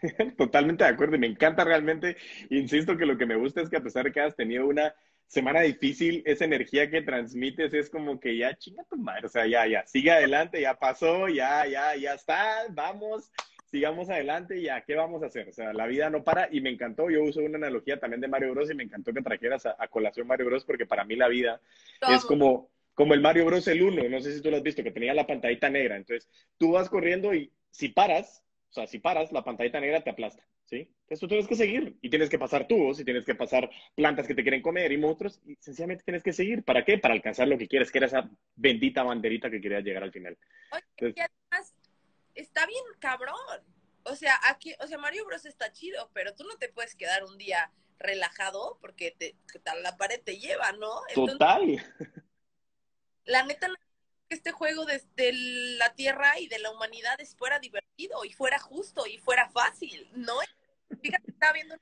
[0.37, 2.17] Totalmente de acuerdo y me encanta realmente.
[2.49, 4.93] Insisto que lo que me gusta es que a pesar de que has tenido una
[5.27, 9.47] semana difícil, esa energía que transmites es como que ya chinga tu madre, o sea,
[9.47, 13.31] ya, ya, sigue adelante, ya pasó, ya, ya, ya está, vamos,
[13.73, 15.49] sigamos adelante y a qué vamos a hacer.
[15.49, 17.09] O sea, la vida no para y me encantó.
[17.09, 20.27] Yo uso una analogía también de Mario Bros y me encantó que trajeras a, colación
[20.27, 21.59] Mario Bros porque para mí la vida
[22.07, 24.09] es como, como el Mario Bros el 1.
[24.09, 25.95] No sé si tú lo has visto, que tenía la pantallita negra.
[25.95, 30.11] Entonces, tú vas corriendo y si paras, o sea, si paras, la pantallita negra te
[30.11, 30.43] aplasta.
[30.73, 30.89] ¿Sí?
[31.01, 34.25] Entonces tú tienes que seguir y tienes que pasar tubos y tienes que pasar plantas
[34.25, 36.63] que te quieren comer y monstruos y sencillamente tienes que seguir.
[36.63, 36.97] ¿Para qué?
[36.97, 40.37] Para alcanzar lo que quieres, que era esa bendita banderita que querías llegar al final.
[40.71, 41.75] Oye, y además,
[42.33, 43.35] está bien cabrón.
[44.03, 47.23] O sea, aquí, o sea, Mario Bros está chido, pero tú no te puedes quedar
[47.23, 49.35] un día relajado porque te,
[49.81, 51.01] la pared te lleva, ¿no?
[51.13, 51.81] Total.
[53.25, 53.69] La neta,
[54.27, 55.31] que este juego desde
[55.77, 60.33] la Tierra y de la humanidad fuera divertido y fuera justo y fuera fácil, ¿no?
[61.43, 61.75] Estaba viendo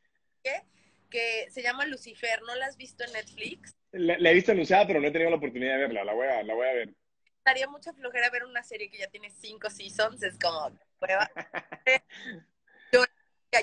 [0.44, 0.64] que,
[1.12, 3.76] que se llama Lucifer, ¿no la has visto en Netflix?
[3.92, 6.42] La, he visto anunciada, pero no he tenido la oportunidad de verla, la voy a,
[6.42, 6.96] la voy a ver.
[7.38, 11.30] Estaría mucha flojera ver una serie que ya tiene cinco seasons, es como, prueba.
[12.92, 13.04] Yo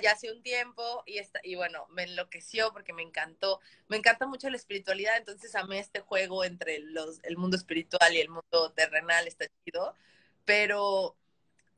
[0.00, 3.58] ya hace un tiempo y, está, y bueno, me enloqueció porque me encantó.
[3.88, 8.20] Me encanta mucho la espiritualidad, entonces amé este juego entre los, el mundo espiritual y
[8.20, 9.96] el mundo terrenal, está chido.
[10.44, 11.16] Pero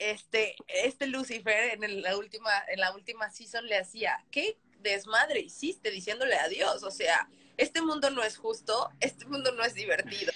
[0.00, 5.90] este, este Lucifer en la última, en la última season le hacía, ¿qué desmadre hiciste
[5.90, 6.82] diciéndole adiós?
[6.82, 10.32] O sea, este mundo no es justo, este mundo no es divertido.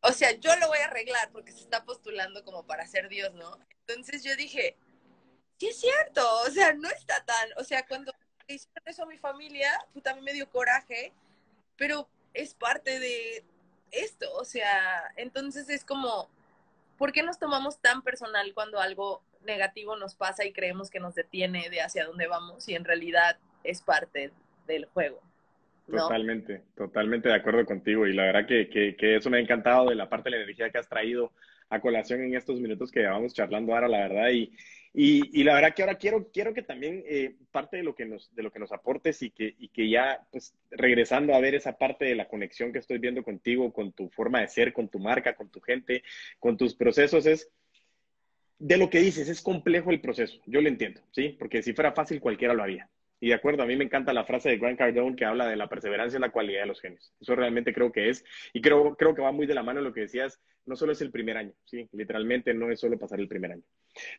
[0.00, 3.32] O sea, yo lo voy a arreglar porque se está postulando como para ser Dios,
[3.34, 3.58] ¿no?
[3.86, 4.76] Entonces yo dije,
[5.58, 8.12] sí es cierto, o sea, no está tan, o sea, cuando
[8.48, 9.70] hicieron eso a mi familia,
[10.04, 11.12] a mí me dio coraje,
[11.76, 13.44] pero es parte de
[13.92, 16.28] esto, o sea, entonces es como,
[17.04, 21.14] ¿por qué nos tomamos tan personal cuando algo negativo nos pasa y creemos que nos
[21.14, 24.30] detiene de hacia dónde vamos y en realidad es parte
[24.66, 25.20] del juego?
[25.86, 29.96] Totalmente, totalmente de acuerdo contigo y la verdad que, que, eso me ha encantado de
[29.96, 31.30] la parte de la energía que has traído
[31.68, 34.52] a colación en estos minutos que llevamos charlando ahora, la verdad, y,
[34.92, 38.32] y, la verdad que ahora quiero, quiero que también eh, parte de lo que nos,
[38.34, 41.76] de lo que nos aportes y que, y que ya, pues, regresando a ver esa
[41.76, 45.00] parte de la conexión que estoy viendo contigo, con tu forma de ser, con tu
[45.00, 46.04] marca, con tu gente,
[46.38, 47.50] con tus procesos, es
[48.58, 51.34] de lo que dices, es complejo el proceso, yo lo entiendo, ¿sí?
[51.38, 52.88] Porque si fuera fácil cualquiera lo haría.
[53.20, 55.56] Y de acuerdo, a mí me encanta la frase de Grant Cardone que habla de
[55.56, 57.12] la perseverancia y la cualidad de los genios.
[57.20, 59.94] Eso realmente creo que es, y creo, creo que va muy de la mano lo
[59.94, 63.28] que decías, no solo es el primer año, sí, literalmente no es solo pasar el
[63.28, 63.62] primer año.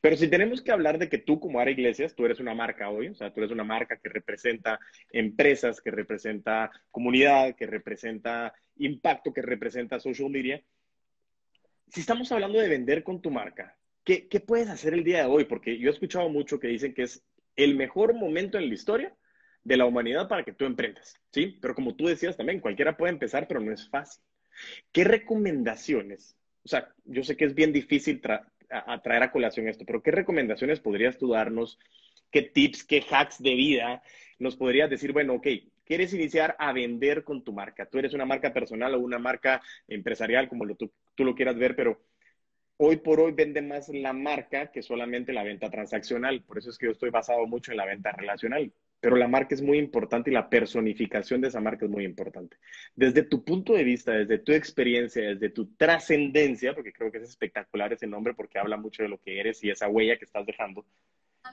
[0.02, 2.90] Pero si tenemos que hablar de que tú como Ara Iglesias, tú eres una marca
[2.90, 4.80] hoy, o sea, tú eres una marca que representa
[5.12, 10.64] empresas, que representa comunidad, que representa impacto, que representa social media.
[11.90, 15.26] Si estamos hablando de vender con tu marca, ¿qué, qué puedes hacer el día de
[15.26, 15.46] hoy?
[15.46, 17.24] Porque yo he escuchado mucho que dicen que es
[17.56, 19.16] el mejor momento en la historia
[19.64, 21.58] de la humanidad para que tú emprendas, ¿sí?
[21.62, 24.24] Pero como tú decías también, cualquiera puede empezar, pero no es fácil.
[24.92, 26.38] ¿Qué recomendaciones?
[26.64, 30.80] O sea, yo sé que es bien difícil traer a colación esto, pero ¿qué recomendaciones
[30.80, 31.80] podrías tú darnos?
[32.32, 34.02] ¿Qué tips, qué hacks de vida
[34.40, 35.14] nos podrías decir?
[35.14, 35.48] Bueno, ok,
[35.86, 37.86] quieres iniciar a vender con tu marca.
[37.86, 41.76] Tú eres una marca personal o una marca empresarial, como tú, tú lo quieras ver,
[41.76, 42.02] pero
[42.78, 46.42] hoy por hoy vende más la marca que solamente la venta transaccional.
[46.44, 48.72] Por eso es que yo estoy basado mucho en la venta relacional.
[49.00, 52.58] Pero la marca es muy importante y la personificación de esa marca es muy importante.
[52.96, 57.30] Desde tu punto de vista, desde tu experiencia, desde tu trascendencia, porque creo que es
[57.30, 60.46] espectacular ese nombre porque habla mucho de lo que eres y esa huella que estás
[60.46, 60.86] dejando.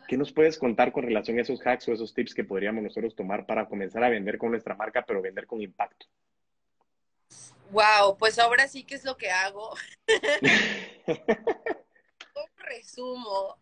[0.08, 3.14] ¿Qué nos puedes contar con relación a esos hacks o esos tips que podríamos nosotros
[3.14, 6.06] tomar para comenzar a vender con nuestra marca, pero vender con impacto?
[7.72, 9.74] Wow, pues ahora sí que es lo que hago.
[12.34, 13.56] ¿Cómo resumo?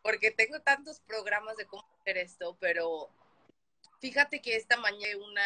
[0.00, 3.10] Porque tengo tantos programas de cómo hacer esto, pero
[4.00, 5.42] fíjate que esta mañana una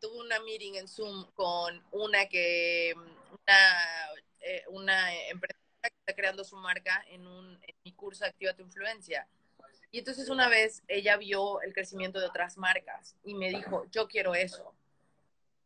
[0.00, 4.08] tuve una meeting en Zoom con una que una,
[4.40, 8.62] eh, una empresa que está creando su marca en un en mi curso Activa tu
[8.62, 9.28] influencia.
[9.90, 14.08] Y entonces una vez ella vio el crecimiento de otras marcas y me dijo, "Yo
[14.08, 14.74] quiero eso."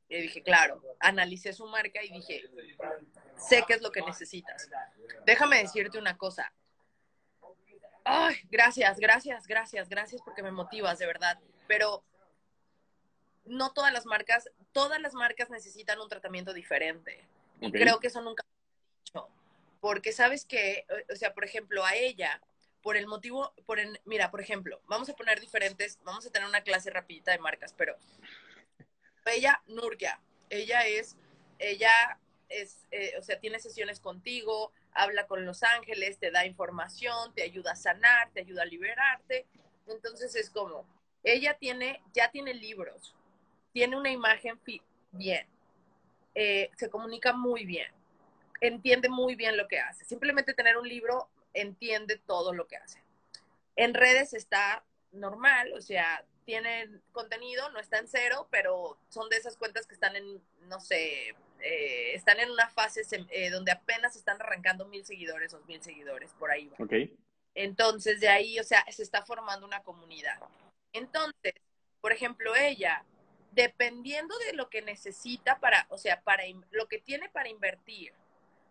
[0.08, 2.42] Y dije, claro, analicé su marca y dije,
[3.36, 4.68] sé qué es lo que necesitas.
[5.24, 6.52] Déjame decirte una cosa.
[8.04, 11.38] Ay, gracias, gracias, gracias, gracias porque me motivas, de verdad.
[11.66, 12.04] Pero
[13.44, 17.26] no todas las marcas, todas las marcas necesitan un tratamiento diferente.
[17.60, 18.44] Y creo que eso nunca
[19.04, 19.28] dicho.
[19.80, 22.40] Porque sabes que, o sea, por ejemplo, a ella,
[22.82, 26.48] por el motivo, por el, mira, por ejemplo, vamos a poner diferentes, vamos a tener
[26.48, 27.96] una clase rapidita de marcas, pero
[29.26, 31.16] ella, Nurgia, ella es,
[31.58, 37.32] ella es, eh, o sea, tiene sesiones contigo, habla con los ángeles, te da información,
[37.34, 39.46] te ayuda a sanar, te ayuda a liberarte.
[39.86, 40.86] Entonces es como,
[41.24, 43.14] ella tiene, ya tiene libros,
[43.72, 44.60] tiene una imagen
[45.12, 45.46] bien,
[46.34, 47.90] eh, se comunica muy bien,
[48.60, 50.04] entiende muy bien lo que hace.
[50.04, 53.02] Simplemente tener un libro entiende todo lo que hace.
[53.76, 59.36] En redes está normal, o sea, tienen contenido, no está en cero, pero son de
[59.36, 64.16] esas cuentas que están en, no sé, eh, están en una fase eh, donde apenas
[64.16, 66.70] están arrancando mil seguidores, dos mil seguidores, por ahí.
[66.78, 66.92] Ok.
[67.54, 70.38] Entonces, de ahí, o sea, se está formando una comunidad.
[70.92, 71.54] Entonces,
[72.00, 73.04] por ejemplo, ella,
[73.52, 78.12] dependiendo de lo que necesita para, o sea, para lo que tiene para invertir,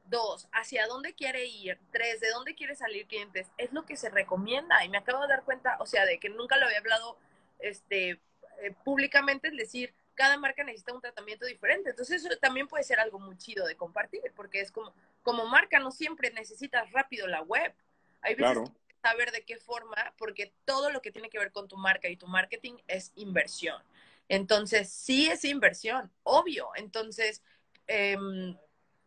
[0.05, 4.09] dos, hacia dónde quiere ir, tres, de dónde quiere salir clientes, es lo que se
[4.09, 4.83] recomienda.
[4.83, 7.17] Y me acabo de dar cuenta, o sea, de que nunca lo había hablado
[7.61, 8.21] este,
[8.61, 11.89] eh, públicamente, es decir, cada marca necesita un tratamiento diferente.
[11.89, 14.93] Entonces eso también puede ser algo muy chido de compartir, porque es como,
[15.23, 17.73] como marca no siempre necesitas rápido la web.
[18.21, 21.67] Hay veces que saber de qué forma, porque todo lo que tiene que ver con
[21.67, 23.81] tu marca y tu marketing es inversión.
[24.29, 26.69] Entonces, sí es inversión, obvio.
[26.75, 27.41] Entonces,
[27.87, 28.55] em,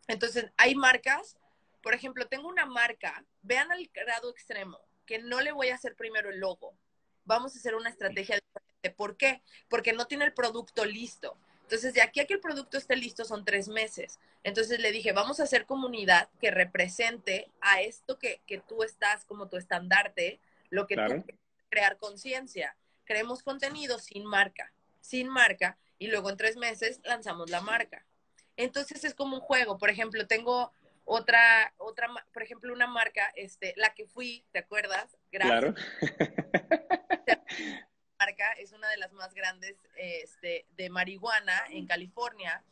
[0.08, 1.38] entonces hay marcas,
[1.82, 5.94] por ejemplo, tengo una marca, vean al grado extremo, que no le voy a hacer
[5.94, 6.76] primero el logo.
[7.24, 8.96] Vamos a hacer una estrategia diferente.
[8.96, 9.42] ¿Por qué?
[9.68, 11.36] Porque no tiene el producto listo.
[11.62, 14.18] Entonces, de aquí a que el producto esté listo son tres meses.
[14.42, 19.48] Entonces le dije, vamos a hacer comunidad que represente a esto que, tú estás como
[19.48, 21.24] tu estandarte, lo que tú
[21.70, 22.76] crear conciencia.
[23.04, 28.04] Creemos contenido sin marca, sin marca, y luego en tres meses lanzamos la marca.
[28.56, 29.78] Entonces es como un juego.
[29.78, 30.72] Por ejemplo, tengo
[31.04, 35.16] otra, otra, por ejemplo, una marca, este, la que fui, ¿te acuerdas?
[35.30, 35.60] Gracias.
[35.60, 35.74] Claro.
[38.18, 42.62] marca es una de las más grandes este, de marihuana en California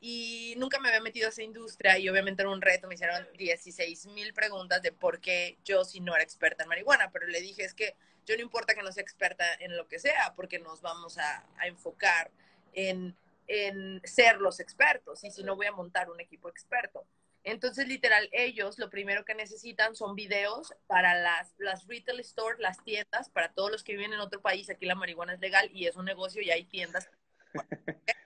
[0.00, 3.26] y nunca me había metido a esa industria y obviamente era un reto, me hicieron
[3.36, 7.40] 16 mil preguntas de por qué yo si no era experta en marihuana, pero le
[7.40, 10.58] dije es que yo no importa que no sea experta en lo que sea, porque
[10.58, 12.30] nos vamos a, a enfocar
[12.72, 13.16] en,
[13.46, 17.06] en ser los expertos y si no voy a montar un equipo experto.
[17.44, 22.82] Entonces, literal, ellos lo primero que necesitan son videos para las, las retail stores, las
[22.82, 24.70] tiendas, para todos los que viven en otro país.
[24.70, 27.10] Aquí la marihuana es legal y es un negocio y hay tiendas.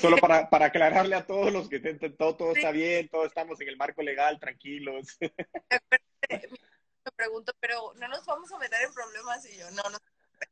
[0.00, 3.68] Solo para, para, aclararle a todos los que todo, todo está bien, todos estamos en
[3.68, 5.16] el marco legal, tranquilos.
[6.30, 9.98] Me pregunto, pero no nos vamos a meter en problemas y yo, no, no.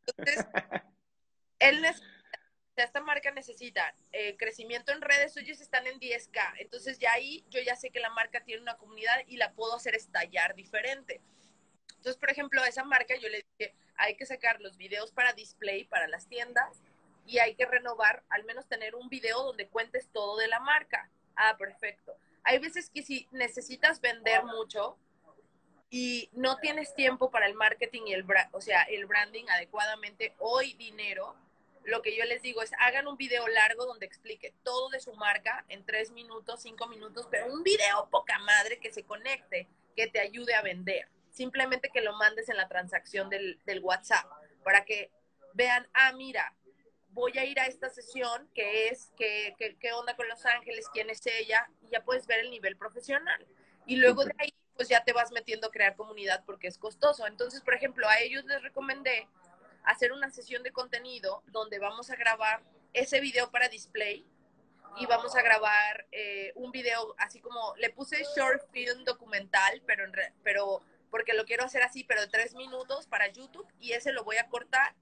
[0.07, 0.47] Entonces,
[1.59, 2.14] él necesita
[2.83, 6.55] esta marca necesita eh, crecimiento en redes, ellos están en 10K.
[6.59, 9.77] Entonces ya ahí yo ya sé que la marca tiene una comunidad y la puedo
[9.77, 11.21] hacer estallar diferente.
[11.97, 15.33] Entonces, por ejemplo, a esa marca yo le dije, hay que sacar los videos para
[15.33, 16.83] display para las tiendas
[17.27, 21.09] y hay que renovar, al menos tener un video donde cuentes todo de la marca.
[21.37, 22.17] Ah, perfecto.
[22.43, 24.99] Hay veces que si necesitas vender mucho
[25.89, 30.75] y no tienes tiempo para el marketing y el, o sea, el branding adecuadamente, hoy
[30.75, 31.35] dinero,
[31.85, 35.13] lo que yo les digo es hagan un video largo donde explique todo de su
[35.15, 40.07] marca en tres minutos, cinco minutos, pero un video poca madre que se conecte, que
[40.07, 41.09] te ayude a vender.
[41.31, 44.25] Simplemente que lo mandes en la transacción del, WhatsApp
[44.63, 45.11] para que
[45.53, 46.55] vean, ah, mira,
[47.09, 51.11] voy a ir a esta sesión, que es, qué que, onda con Los Ángeles, quién
[51.11, 53.47] es ella, y ya puedes ver el nivel profesional.
[53.87, 57.27] Y luego de ahí, pues ya te vas metiendo a crear comunidad porque es costoso.
[57.27, 59.29] Entonces, por ejemplo, a ellos les recomendé
[59.85, 64.27] hacer una sesión de contenido donde vamos a grabar ese video para display
[64.97, 70.05] y vamos a grabar eh, un video así como le puse short film documental, pero,
[70.43, 74.25] pero porque lo quiero hacer así, pero de tres minutos para YouTube y ese lo
[74.25, 74.95] voy a cortar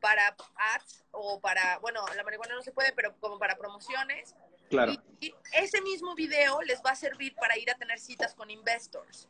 [0.00, 4.34] para ads o para, bueno, la marihuana no se puede, pero como para promociones.
[4.70, 4.94] Claro.
[5.20, 9.28] y ese mismo video les va a servir para ir a tener citas con investors.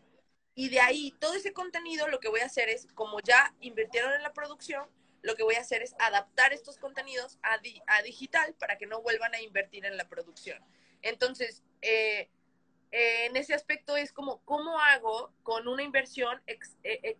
[0.54, 4.12] Y de ahí, todo ese contenido, lo que voy a hacer es, como ya invirtieron
[4.14, 4.88] en la producción,
[5.22, 9.00] lo que voy a hacer es adaptar estos contenidos a, a digital para que no
[9.02, 10.62] vuelvan a invertir en la producción.
[11.02, 12.28] Entonces, eh,
[12.92, 17.16] eh, en ese aspecto es como, ¿cómo hago con una inversión, eh,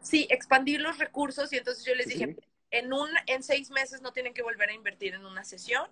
[0.00, 1.52] sí, expandir los recursos?
[1.52, 2.36] Y entonces yo les dije,
[2.70, 5.90] en, un, en seis meses no tienen que volver a invertir en una sesión.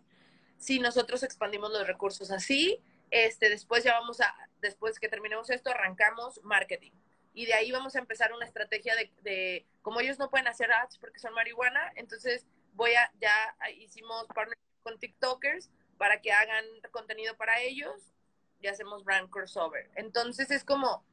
[0.59, 5.71] Si nosotros expandimos los recursos así, este, después ya vamos a, después que terminemos esto,
[5.71, 6.93] arrancamos marketing.
[7.33, 10.99] Y de ahí vamos a empezar una estrategia de, como ellos no pueden hacer ads
[10.99, 17.37] porque son marihuana, entonces voy a, ya hicimos partnership con TikTokers para que hagan contenido
[17.37, 18.13] para ellos
[18.61, 19.91] y hacemos brand crossover.
[19.95, 21.05] Entonces es como,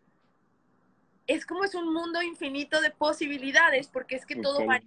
[1.27, 4.81] es como es un mundo infinito de posibilidades porque es que todo va,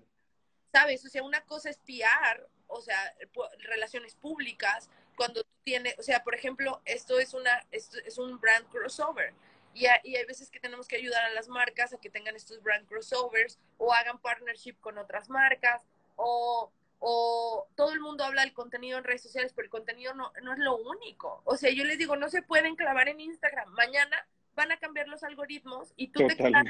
[0.73, 1.05] ¿sabes?
[1.05, 3.15] O sea, una cosa es PR, o sea,
[3.59, 8.41] relaciones públicas, cuando tú tienes, o sea, por ejemplo, esto es una, esto es un
[8.41, 9.33] brand crossover.
[9.73, 12.61] Y, y, hay veces que tenemos que ayudar a las marcas a que tengan estos
[12.63, 15.83] brand crossovers o hagan partnership con otras marcas
[16.17, 20.33] o, o todo el mundo habla del contenido en redes sociales, pero el contenido no,
[20.43, 21.41] no es lo único.
[21.45, 23.71] O sea, yo les digo, no se pueden clavar en Instagram.
[23.75, 26.67] Mañana van a cambiar los algoritmos y tú te quedas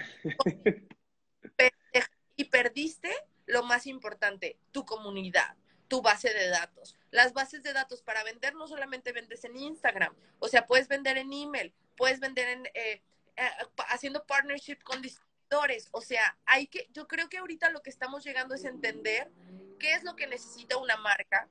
[2.36, 3.10] y perdiste
[3.46, 5.56] lo más importante, tu comunidad,
[5.90, 6.96] tu base de datos.
[7.10, 11.18] Las bases de datos para vender no solamente vendes en Instagram, o sea, puedes vender
[11.18, 13.02] en email, puedes vender en eh,
[13.36, 13.50] eh,
[13.88, 18.24] haciendo partnership con distribuidores, o sea, hay que, yo creo que ahorita lo que estamos
[18.24, 19.32] llegando es entender
[19.80, 21.48] qué es lo que necesita una marca,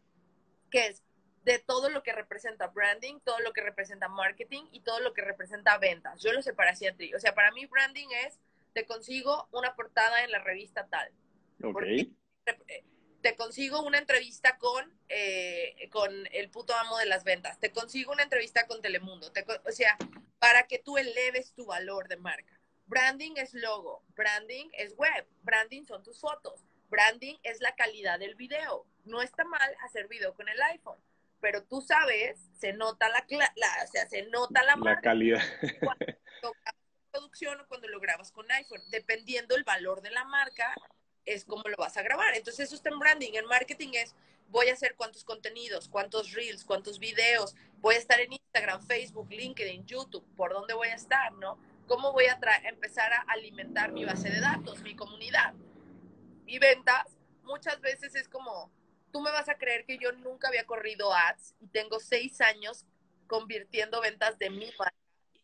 [0.72, 1.04] que es
[1.44, 5.22] de todo lo que representa branding, todo lo que representa marketing y todo lo que
[5.22, 6.22] representa ventas.
[6.22, 7.14] Yo lo separé así a ti.
[7.14, 8.40] O sea, para mí branding es,
[8.74, 11.12] te consigo una portada en la revista tal.
[11.64, 11.82] Ok.
[13.22, 17.60] Te consigo una entrevista con, eh, con el puto amo de las ventas.
[17.60, 19.32] Te consigo una entrevista con Telemundo.
[19.66, 19.98] o sea,
[20.40, 22.60] para que tú eleves tu valor de marca.
[22.86, 28.34] Branding es logo, branding es web, branding son tus fotos, branding es la calidad del
[28.36, 28.88] video.
[29.06, 31.00] No está mal hacer video con el iPhone
[31.42, 35.42] pero tú sabes, se nota la, la o sea, se nota la, la calidad.
[35.80, 36.06] Cuando
[36.42, 36.76] lo grabas
[37.12, 40.74] producción o cuando lo grabas con iPhone, dependiendo el valor de la marca,
[41.34, 42.36] es como lo vas a grabar.
[42.36, 44.16] Entonces eso está en branding, en marketing es
[44.50, 49.30] voy a hacer cuántos contenidos, cuántos reels, cuántos videos, voy a estar en Instagram, Facebook,
[49.30, 51.60] LinkedIn, YouTube, por dónde voy a estar, ¿no?
[51.88, 55.54] ¿Cómo voy a empezar a alimentar mi base de datos, mi comunidad?
[56.46, 58.72] Y ventas, muchas veces es como,
[59.12, 62.86] tú me vas a creer que yo nunca había corrido ads y tengo seis años
[63.28, 64.96] convirtiendo ventas de mi marca.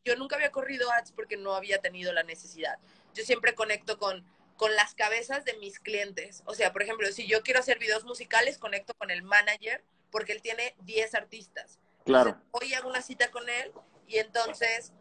[0.04, 2.78] Yo nunca había corrido ads porque no había tenido la necesidad.
[3.14, 4.24] Yo siempre conecto con,
[4.58, 6.44] con las cabezas de mis clientes.
[6.46, 10.32] O sea, por ejemplo, si yo quiero hacer videos musicales, conecto con el manager porque
[10.32, 11.80] él tiene 10 artistas.
[12.06, 12.40] Claro.
[12.52, 13.72] hoy hago una cita con él
[14.08, 14.94] y entonces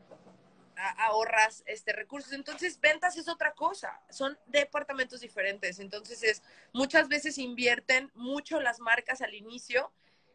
[0.77, 2.33] ahorras este recursos.
[2.33, 5.79] Entonces, ventas es otra cosa, son departamentos diferentes.
[5.79, 9.93] Entonces, es muchas veces invierten mucho las marcas al inicio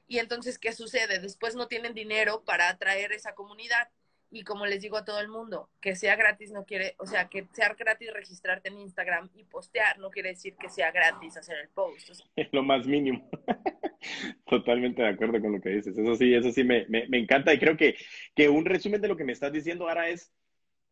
[0.07, 1.19] y entonces, ¿qué sucede?
[1.19, 3.89] Después no tienen dinero para atraer esa comunidad.
[4.31, 7.29] Y como les digo a todo el mundo, que sea gratis no quiere, o sea,
[7.29, 11.57] que sea gratis registrarte en Instagram y postear, no quiere decir que sea gratis hacer
[11.57, 12.09] el post.
[12.35, 13.27] Es lo más mínimo.
[14.45, 15.97] Totalmente de acuerdo con lo que dices.
[15.97, 17.53] Eso sí, eso sí me, me, me, encanta.
[17.53, 17.95] Y creo que,
[18.35, 20.31] que un resumen de lo que me estás diciendo ahora es,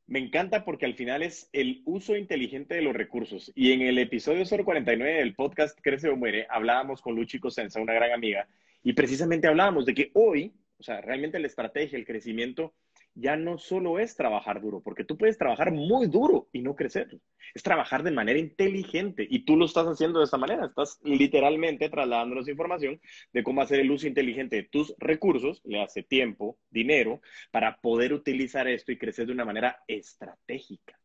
[0.08, 3.52] me encanta porque al final es el uso inteligente de los recursos.
[3.56, 7.94] Y en el episodio 049 del podcast Crece o Muere, hablábamos con Luchi Cosenza, una
[7.94, 8.48] gran amiga,
[8.84, 12.74] y precisamente hablábamos de que hoy, o sea, realmente la estrategia, el crecimiento,
[13.20, 17.20] ya no solo es trabajar duro, porque tú puedes trabajar muy duro y no crecer.
[17.54, 20.68] Es trabajar de manera inteligente y tú lo estás haciendo de esta manera.
[20.68, 23.02] Estás literalmente trasladándonos información
[23.34, 28.14] de cómo hacer el uso inteligente de tus recursos, le hace tiempo, dinero, para poder
[28.14, 31.00] utilizar esto y crecer de una manera estratégica.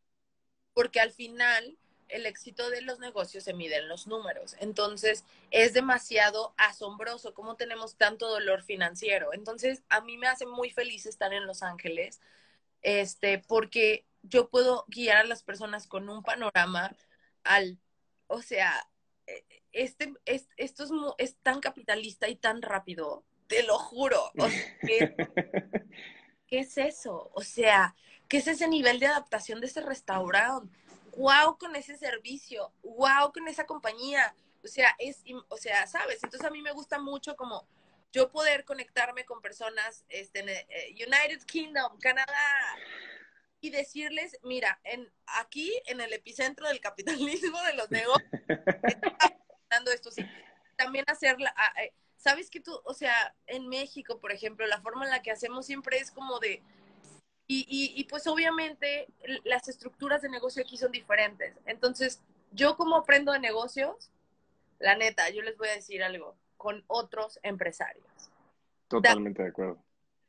[0.73, 1.77] Porque al final
[2.13, 4.55] el éxito de los negocios se mide en los números.
[4.59, 9.33] Entonces, es demasiado asombroso cómo tenemos tanto dolor financiero.
[9.33, 12.21] Entonces, a mí me hace muy feliz estar en Los Ángeles,
[12.81, 16.95] este, porque yo puedo guiar a las personas con un panorama
[17.43, 17.79] al,
[18.27, 18.87] o sea,
[19.25, 24.31] e, este, esto es, es, tan capitalista y tan rápido, te lo juro.
[26.47, 27.31] ¿Qué es eso?
[27.33, 27.95] O sea,
[28.27, 30.77] ¿qué es ese nivel de adaptación de ese restaurante?
[31.17, 34.35] Wow con ese servicio, wow con esa compañía.
[34.63, 36.23] O sea, es, o sea, ¿sabes?
[36.23, 37.67] Entonces a mí me gusta mucho como
[38.13, 42.77] yo poder conectarme con personas este, en eh, United Kingdom, Canadá,
[43.59, 48.29] y decirles, mira, en, aquí en el epicentro del capitalismo de los negocios,
[49.69, 50.23] dando esto sí.
[50.75, 55.11] También hacerla, eh, ¿sabes que tú, o sea, en México, por ejemplo, la forma en
[55.11, 56.61] la que hacemos siempre es como de,
[57.47, 59.07] y, y, pues obviamente
[59.43, 61.53] las estructuras de negocio aquí son diferentes.
[61.65, 64.09] Entonces, yo como aprendo de negocios,
[64.79, 68.05] la neta, yo les voy a decir algo, con otros empresarios.
[68.87, 69.77] Totalmente de acuerdo.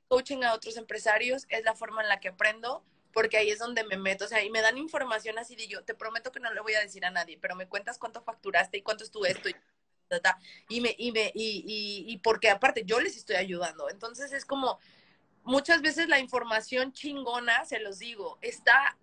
[0.09, 3.85] Coaching a otros empresarios es la forma en la que aprendo, porque ahí es donde
[3.85, 6.53] me meto, o sea, y me dan información así de yo, te prometo que no
[6.53, 9.49] le voy a decir a nadie, pero me cuentas cuánto facturaste y cuánto estuvo esto
[9.49, 9.55] y
[10.69, 14.45] y me y me y, y, y porque aparte yo les estoy ayudando entonces es
[14.45, 14.79] como
[15.45, 18.97] muchas veces la información chingona, se los digo, está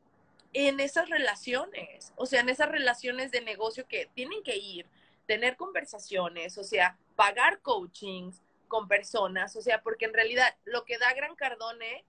[0.54, 4.86] en esas relaciones, o sea, en esas relaciones de negocio que tienen que ir,
[5.25, 10.97] tener conversaciones, o sea, pagar coachings con personas, o sea, porque en realidad lo que
[10.97, 12.05] da Gran Cardone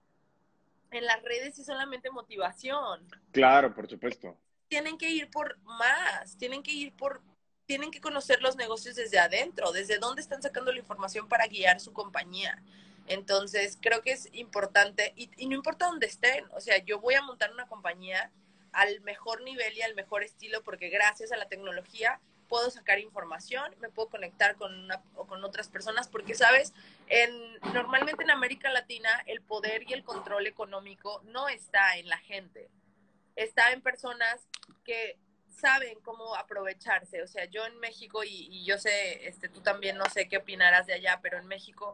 [0.91, 3.07] en las redes es solamente motivación.
[3.31, 4.37] Claro, por supuesto.
[4.67, 7.21] Tienen que ir por más, tienen que ir por,
[7.65, 11.79] tienen que conocer los negocios desde adentro, desde dónde están sacando la información para guiar
[11.79, 12.61] su compañía.
[13.07, 17.21] Entonces, creo que es importante, y, no importa dónde estén, o sea, yo voy a
[17.21, 18.31] montar una compañía
[18.71, 23.75] al mejor nivel y al mejor estilo porque gracias a la tecnología puedo sacar información,
[23.79, 26.73] me puedo conectar con una o con otras personas, porque sabes,
[27.07, 32.17] en, normalmente en América Latina el poder y el control económico no está en la
[32.17, 32.69] gente,
[33.35, 34.47] está en personas
[34.83, 35.17] que
[35.49, 37.21] saben cómo aprovecharse.
[37.21, 40.37] O sea, yo en México, y, y, yo sé, este, tú también no sé qué
[40.37, 41.93] opinarás de allá, pero en México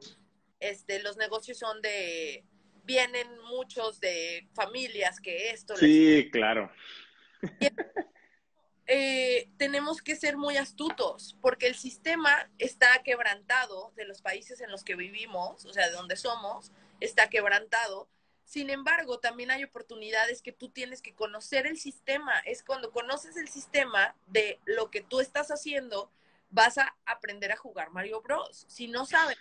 [0.59, 2.43] este, los negocios son de,
[2.83, 5.75] vienen muchos de familias que esto.
[5.75, 6.71] Sí, claro.
[8.91, 14.71] Eh, tenemos que ser muy astutos porque el sistema está quebrantado de los países en
[14.71, 18.09] los que vivimos, o sea, de donde somos, está quebrantado.
[18.45, 22.39] Sin embargo, también hay oportunidades que tú tienes que conocer el sistema.
[22.47, 26.11] Es cuando conoces el sistema de lo que tú estás haciendo,
[26.49, 28.65] vas a aprender a jugar Mario Bros.
[28.67, 29.37] Si no sabes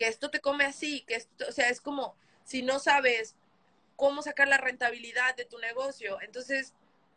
[0.00, 3.36] que esto te come así, que esto, o sea, es como si no sabes
[3.96, 6.72] cómo sacar la rentabilidad de tu negocio, entonces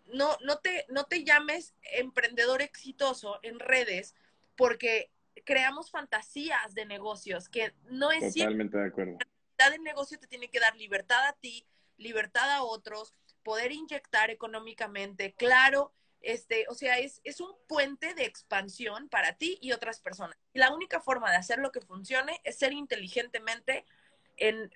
[0.07, 4.15] no, no, te, no te llames emprendedor exitoso en redes
[4.57, 5.09] porque
[5.45, 9.13] creamos fantasías de negocios que no es Totalmente de acuerdo.
[9.13, 11.65] La libertad del negocio te tiene que dar libertad a ti,
[11.95, 13.13] libertad a otros,
[13.43, 19.59] poder inyectar económicamente, claro, este, o sea, es, es un puente de expansión para ti
[19.61, 20.35] y otras personas.
[20.53, 23.85] Y la única forma de hacer lo que funcione es ser inteligentemente
[24.37, 24.71] en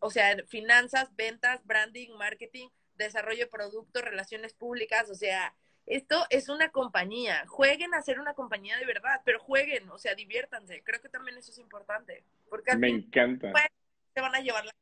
[0.00, 5.54] o sea, en finanzas, ventas, branding, marketing, desarrollo de productos, relaciones públicas, o sea,
[5.86, 7.44] esto es una compañía.
[7.48, 10.82] Jueguen a ser una compañía de verdad, pero jueguen, o sea, diviértanse.
[10.84, 12.22] Creo que también eso es importante.
[12.48, 13.52] Porque me encanta.
[14.12, 14.72] Te van a llevar la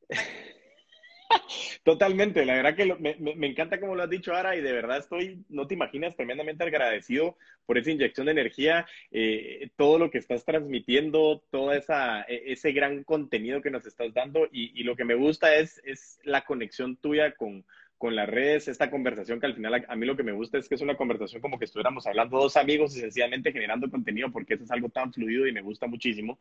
[1.85, 4.99] Totalmente, la verdad que me, me, encanta como lo has dicho, Ara, y de verdad
[4.99, 10.19] estoy, no te imaginas, tremendamente agradecido por esa inyección de energía, eh, todo lo que
[10.19, 14.97] estás transmitiendo, todo esa, e, ese gran contenido que nos estás dando, y, y lo
[14.97, 17.65] que me gusta es, es la conexión tuya con,
[18.01, 20.71] con las redes, esta conversación que al final a, mí lo que me gusta es
[20.71, 24.55] que es una conversación como que estuviéramos hablando dos amigos y sencillamente generando contenido porque
[24.55, 26.39] eso es algo tan fluido y me gusta muchísimo.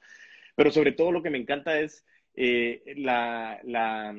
[0.56, 4.16] Pero sobre todo lo que me encanta es eh, la, la,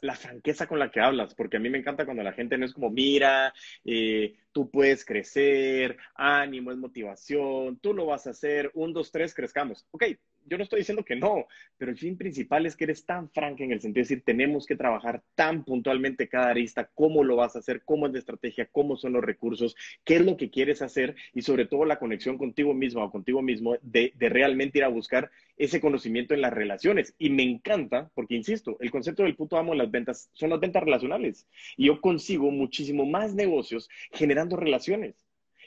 [0.00, 2.64] la franqueza con la que hablas, porque a mí me encanta cuando la gente no
[2.66, 3.52] es como, mira,
[3.84, 9.34] eh, tú puedes crecer, ánimo, es motivación, tú lo vas a hacer, un, dos, tres,
[9.34, 9.86] crezcamos.
[9.90, 10.04] Ok,
[10.48, 11.46] yo no estoy diciendo que no,
[11.76, 14.66] pero el fin principal es que eres tan franca en el sentido de decir, tenemos
[14.66, 18.68] que trabajar tan puntualmente cada arista, cómo lo vas a hacer, cómo es la estrategia,
[18.70, 22.38] cómo son los recursos, qué es lo que quieres hacer y sobre todo la conexión
[22.38, 26.52] contigo mismo o contigo mismo de, de realmente ir a buscar ese conocimiento en las
[26.52, 27.14] relaciones.
[27.18, 30.60] Y me encanta, porque insisto, el concepto del puto amo en las ventas son las
[30.60, 31.46] ventas relacionales.
[31.76, 35.14] Y yo consigo muchísimo más negocios generando relaciones.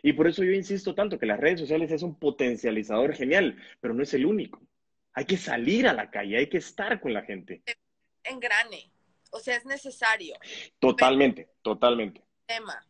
[0.03, 3.93] Y por eso yo insisto tanto que las redes sociales es un potencializador genial, pero
[3.93, 4.61] no es el único.
[5.13, 7.63] Hay que salir a la calle, hay que estar con la gente.
[8.23, 8.91] Engrane,
[9.31, 10.35] o sea, es necesario.
[10.79, 12.21] Totalmente, totalmente.
[12.45, 12.85] Tema.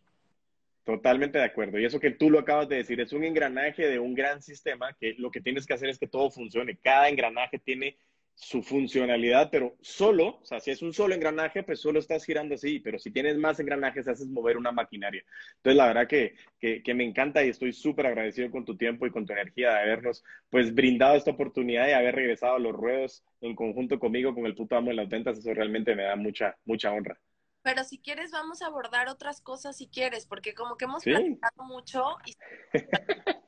[0.83, 1.79] Totalmente de acuerdo.
[1.79, 4.93] Y eso que tú lo acabas de decir, es un engranaje de un gran sistema
[4.93, 6.77] que lo que tienes que hacer es que todo funcione.
[6.77, 7.97] Cada engranaje tiene
[8.41, 12.55] su funcionalidad, pero solo, o sea, si es un solo engranaje, pues solo estás girando
[12.55, 15.23] así, pero si tienes más engranajes, haces mover una maquinaria.
[15.57, 19.11] Entonces, la verdad que, que, me encanta y estoy súper agradecido con tu tiempo y
[19.11, 23.23] con tu energía de habernos, pues, brindado esta oportunidad y haber regresado a los ruedos
[23.41, 26.57] en conjunto conmigo, con el puto amo de las ventas, eso realmente me da mucha,
[26.65, 27.19] mucha honra.
[27.61, 31.63] Pero si quieres, vamos a abordar otras cosas si quieres, porque como que hemos platicado
[31.63, 32.35] mucho y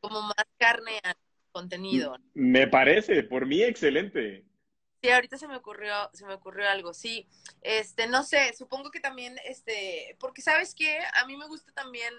[0.00, 1.14] como más carne a
[1.50, 2.16] contenido.
[2.34, 4.44] Me parece, por mí excelente.
[5.02, 6.92] Sí, ahorita se me ocurrió, se me ocurrió algo.
[6.92, 7.26] Sí,
[7.62, 12.12] este, no sé, supongo que también, este, porque sabes que a mí me gusta también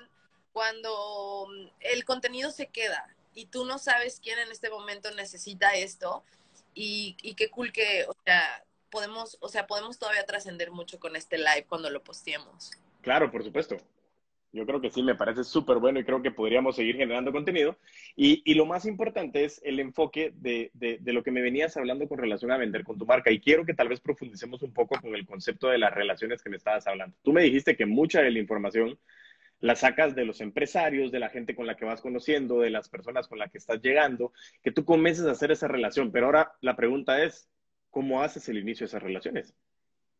[0.51, 1.47] cuando
[1.79, 6.23] el contenido se queda y tú no sabes quién en este momento necesita esto
[6.73, 11.15] y, y qué cool que, o sea, podemos, o sea, podemos todavía trascender mucho con
[11.15, 12.71] este live cuando lo posteemos.
[13.01, 13.77] Claro, por supuesto.
[14.53, 17.77] Yo creo que sí, me parece súper bueno y creo que podríamos seguir generando contenido.
[18.17, 21.77] Y, y lo más importante es el enfoque de, de, de, lo que me venías
[21.77, 23.31] hablando con relación a vender con tu marca.
[23.31, 26.49] Y quiero que tal vez profundicemos un poco con el concepto de las relaciones que
[26.49, 27.15] me estabas hablando.
[27.23, 28.99] Tú me dijiste que mucha de la información
[29.61, 32.89] la sacas de los empresarios, de la gente con la que vas conociendo, de las
[32.89, 34.33] personas con las que estás llegando,
[34.63, 36.11] que tú comiences a hacer esa relación.
[36.11, 37.47] Pero ahora la pregunta es,
[37.89, 39.53] ¿cómo haces el inicio de esas relaciones?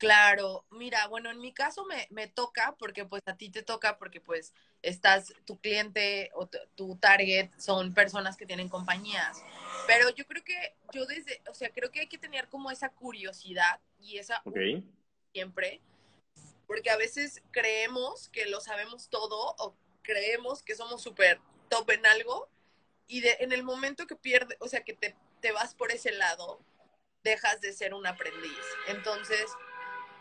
[0.02, 4.00] Claro, mira, bueno, en mi caso me, me, toca porque pues a ti te toca
[4.00, 9.44] porque pues estás, tu cliente o tu target son personas que tienen compañías.
[9.86, 12.90] Pero yo creo que yo desde, o sea, creo que hay que tener como esa
[12.90, 14.84] curiosidad y esa okay.
[15.34, 15.82] siempre,
[16.66, 21.40] porque a veces creemos que lo sabemos todo o creemos que somos súper
[21.70, 22.50] top en algo
[23.06, 26.12] y de, en el momento que pierdes, o sea, que te, te vas por ese
[26.12, 26.60] lado,
[27.24, 28.66] dejas de ser un aprendiz.
[28.88, 29.46] Entonces,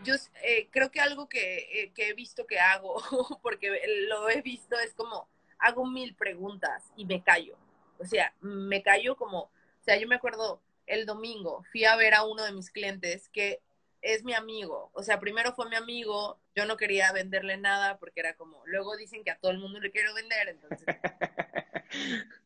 [0.05, 2.97] yo eh, creo que algo que, eh, que, he visto que hago,
[3.43, 3.71] porque
[4.09, 5.29] lo he visto, es como
[5.59, 7.57] hago mil preguntas y me callo.
[7.99, 12.15] O sea, me callo como, o sea, yo me acuerdo el domingo, fui a ver
[12.15, 13.61] a uno de mis clientes que
[14.03, 14.91] es mi amigo.
[14.95, 18.97] O sea, primero fue mi amigo, yo no quería venderle nada porque era como, luego
[18.97, 20.87] dicen que a todo el mundo le quiero vender, entonces...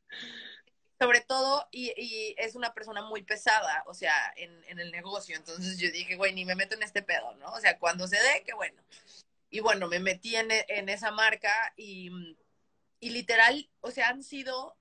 [1.05, 5.37] Sobre todo, y, es una persona muy pesada, o sea, en, en el negocio.
[5.37, 7.53] Entonces yo dije, güey, ni me meto en este pedo, ¿no?
[7.53, 8.83] O sea, cuando se dé, qué bueno.
[9.51, 12.11] Y bueno, me metí en, en esa marca y,
[13.01, 14.77] y literal, o sea, han sido,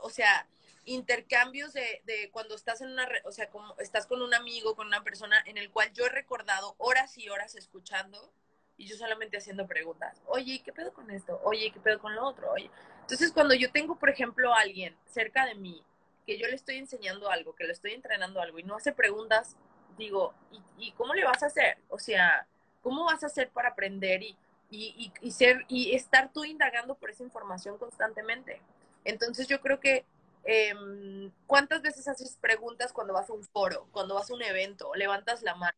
[0.00, 0.46] o sea,
[0.84, 4.86] intercambios de, de, cuando estás en una, o sea, como estás con un amigo, con
[4.86, 8.32] una persona en el cual yo he recordado horas y horas escuchando
[8.76, 10.20] y yo solamente haciendo preguntas.
[10.26, 11.40] Oye, ¿qué pedo con esto?
[11.44, 12.50] Oye, ¿qué pedo con lo otro?
[12.52, 12.70] Oye.
[13.00, 15.82] Entonces, cuando yo tengo, por ejemplo, a alguien cerca de mí
[16.26, 19.56] que yo le estoy enseñando algo, que le estoy entrenando algo y no hace preguntas,
[19.98, 20.34] digo,
[20.78, 21.76] ¿y, cómo le vas a hacer?
[21.88, 22.46] O sea,
[22.82, 24.36] ¿cómo vas a hacer para aprender y,
[24.70, 28.60] y, y, ser y estar tú indagando por esa información constantemente?
[29.04, 30.06] Entonces, yo creo que
[30.44, 34.94] eh, ¿cuántas veces haces preguntas cuando vas a un foro, cuando vas a un evento,
[34.94, 35.76] levantas la mano,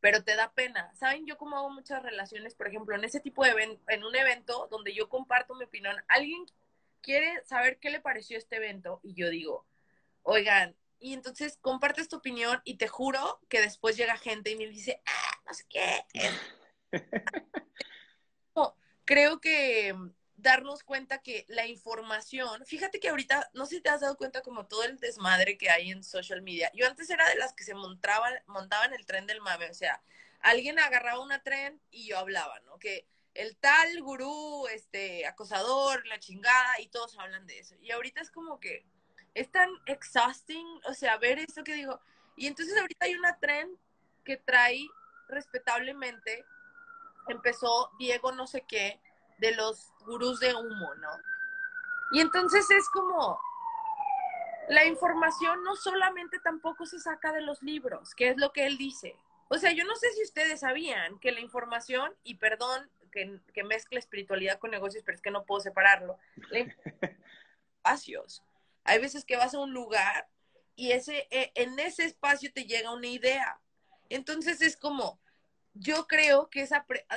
[0.00, 0.94] pero te da pena?
[0.94, 2.54] ¿Saben yo cómo hago muchas relaciones?
[2.54, 5.96] Por ejemplo, en ese tipo de evento, en un evento donde yo comparto mi opinión,
[6.08, 6.44] alguien
[7.00, 9.66] quiere saber qué le pareció este evento y yo digo,
[10.22, 14.66] oigan, y entonces compartes tu opinión y te juro que después llega gente y me
[14.66, 16.04] dice, ah, no sé qué.
[19.06, 19.94] creo que
[20.46, 24.42] darnos cuenta que la información, fíjate que ahorita, no sé si te has dado cuenta
[24.42, 26.70] como todo el desmadre que hay en social media.
[26.72, 30.00] Yo antes era de las que se montaban, montaban el tren del mame, o sea,
[30.42, 32.78] alguien agarraba una tren y yo hablaba, ¿no?
[32.78, 37.74] Que el tal gurú, este, acosador, la chingada, y todos hablan de eso.
[37.82, 38.86] Y ahorita es como que
[39.34, 42.00] es tan exhausting, o sea, ver eso que digo.
[42.36, 43.76] Y entonces ahorita hay una tren
[44.24, 44.86] que trae
[45.28, 46.44] respetablemente,
[47.26, 49.00] empezó Diego no sé qué,
[49.38, 51.10] de los gurús de humo, ¿no?
[52.12, 53.38] Y entonces es como,
[54.68, 58.78] la información no solamente tampoco se saca de los libros, que es lo que él
[58.78, 59.16] dice.
[59.48, 63.64] O sea, yo no sé si ustedes sabían que la información, y perdón que, que
[63.64, 66.18] mezcle espiritualidad con negocios, pero es que no puedo separarlo,
[67.76, 68.42] espacios.
[68.84, 70.28] Hay veces que vas a un lugar
[70.76, 73.60] y ese, e, en ese espacio te llega una idea.
[74.08, 75.18] Entonces es como,
[75.78, 76.70] yo creo que es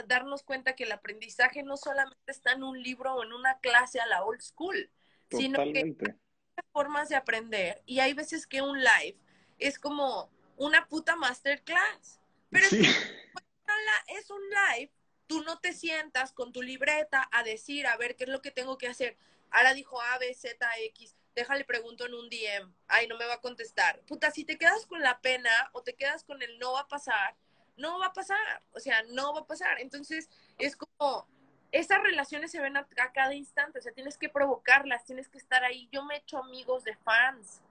[0.07, 3.99] darnos cuenta que el aprendizaje no solamente está en un libro o en una clase
[3.99, 4.89] a la old school,
[5.31, 9.17] sino que hay formas de aprender y hay veces que un live
[9.57, 12.19] es como una puta masterclass.
[12.49, 14.91] Pero es un live,
[15.27, 18.51] tú no te sientas con tu libreta a decir, a ver, ¿qué es lo que
[18.51, 19.17] tengo que hacer?
[19.51, 23.35] Ahora dijo A, B, Z, X, déjale pregunto en un DM, ay, no me va
[23.35, 24.01] a contestar.
[24.01, 26.87] Puta, si te quedas con la pena o te quedas con el no va a
[26.87, 27.35] pasar,
[27.79, 29.79] no va a pasar, o sea, no va a pasar.
[29.79, 31.27] Entonces, es como,
[31.71, 35.63] esas relaciones se ven a, cada instante, o sea, tienes que provocarlas, tienes que estar
[35.63, 35.89] ahí.
[35.91, 37.61] Yo me he hecho amigos de fans,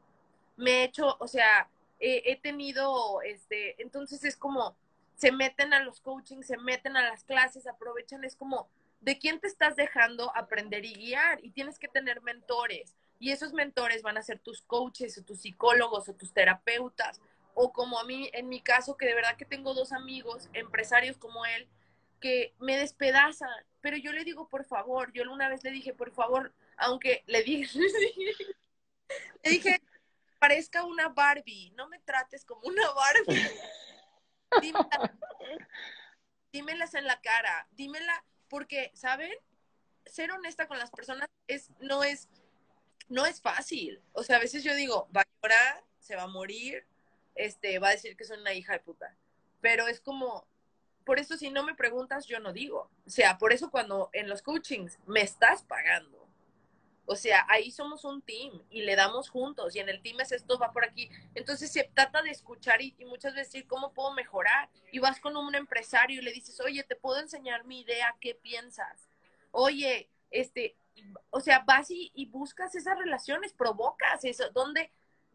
[0.57, 1.69] me he hecho, o sea,
[2.01, 4.77] he tenido, este, entonces es como,
[5.17, 8.69] se meten a los coachings, se meten a las clases, aprovechan, es como,
[9.01, 11.45] ¿de quién te estás dejando aprender y guiar?
[11.45, 12.95] Y tienes que tener mentores.
[13.19, 17.21] Y esos mentores van a ser tus coaches o tus psicólogos o tus terapeutas
[17.61, 21.19] o como a mí, en mi caso, que de verdad que tengo dos amigos, empresarios
[21.19, 21.69] como él,
[22.21, 23.51] que me despedazan,
[23.81, 27.43] pero yo le digo, por favor, yo una vez le dije, por favor, aunque le
[27.43, 27.77] dije,
[29.43, 29.83] le dije,
[30.39, 33.51] parezca una Barbie, no me trates como una Barbie.
[34.63, 35.19] Dímela,
[36.53, 39.35] dímelas en la cara, dímela, porque, ¿saben?
[40.07, 42.29] Ser honesta con las personas es, no es,
[43.09, 44.01] no es fácil.
[44.13, 46.87] O sea, a veces yo digo, va a llorar, se va a morir,
[47.39, 49.17] este, va a decir que soy una hija de puta.
[49.61, 50.47] Pero es como,
[51.05, 52.91] por eso si no me preguntas, yo no digo.
[53.07, 56.29] O sea, por eso cuando en los coachings me estás pagando.
[57.07, 60.33] O sea, ahí somos un team y le damos juntos y en el team es
[60.33, 61.09] esto, va por aquí.
[61.35, 64.69] Entonces se trata de escuchar y, muchas veces decir, ¿cómo puedo mejorar?
[64.93, 68.15] Y vas con un empresario y le dices, oye, ¿te puedo enseñar mi idea?
[68.21, 69.09] ¿Qué piensas?
[69.53, 70.77] Oye, este,
[71.31, 74.93] o sea, vas y, y buscas esas relaciones, provocas eso, donde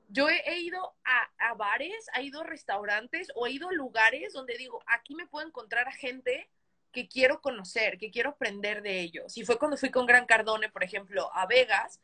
[0.10, 4.58] yo he, ido a, bares, he ido a restaurantes o he ido a lugares donde
[4.58, 6.50] digo, aquí me puedo encontrar a gente
[6.92, 9.38] que quiero conocer, que quiero aprender de ellos.
[9.38, 12.00] Y fue cuando fui con Gran Cardone, por ejemplo, a Vegas,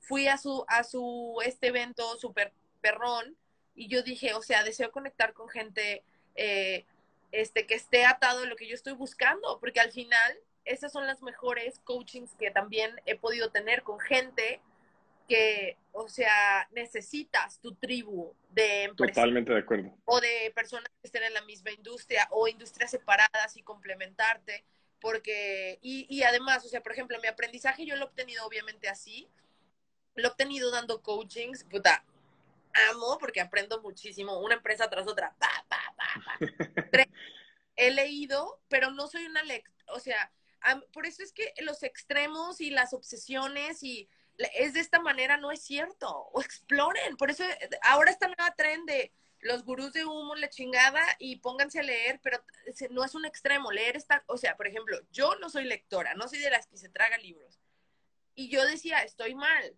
[0.00, 2.52] fui a su, a su, este evento super
[2.82, 3.36] perrón,
[3.74, 6.04] y yo dije, o sea, deseo conectar con gente
[6.36, 6.84] eh,
[7.32, 11.06] este, que esté atado a lo que yo estoy buscando, porque al final esas son
[11.06, 14.60] las mejores coachings que también he podido tener con gente
[15.28, 19.14] que, o sea, necesitas tu tribu de empresas.
[19.14, 19.96] Totalmente de acuerdo.
[20.04, 24.64] O de personas que estén en la misma industria o industrias separadas y complementarte,
[25.00, 28.88] porque, y, y además, o sea, por ejemplo, mi aprendizaje yo lo he obtenido obviamente
[28.88, 29.28] así,
[30.14, 32.04] lo he obtenido dando coachings, puta,
[32.90, 36.38] amo porque aprendo muchísimo, una empresa tras otra, pa, pa, pa, pa.
[37.76, 40.30] He leído, pero no soy una lectora, o sea,
[40.92, 44.08] por eso es que los extremos y las obsesiones y
[44.38, 47.44] es de esta manera no es cierto, o exploren, por eso
[47.82, 52.18] ahora está nueva tren de los gurús de humo, la chingada, y pónganse a leer,
[52.22, 52.42] pero
[52.90, 56.28] no es un extremo, leer está, o sea, por ejemplo, yo no soy lectora, no
[56.28, 57.60] soy de las que se traga libros,
[58.34, 59.76] y yo decía, estoy mal,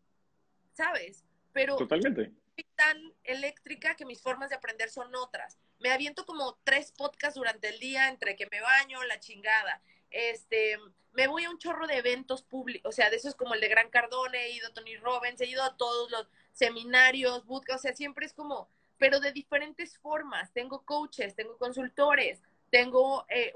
[0.72, 1.24] ¿sabes?
[1.52, 1.76] Pero...
[1.76, 2.32] Totalmente.
[2.54, 5.58] Soy tan eléctrica que mis formas de aprender son otras.
[5.78, 9.82] Me aviento como tres podcasts durante el día entre que me baño, la chingada.
[10.16, 10.78] Este,
[11.12, 13.68] me voy a un chorro de eventos públicos, o sea, de esos como el de
[13.68, 17.82] Gran Cardone, he ido a Tony Robbins, he ido a todos los seminarios, bootcamps, o
[17.82, 20.52] sea, siempre es como, pero de diferentes formas.
[20.52, 22.40] Tengo coaches, tengo consultores,
[22.70, 23.52] tengo, eh,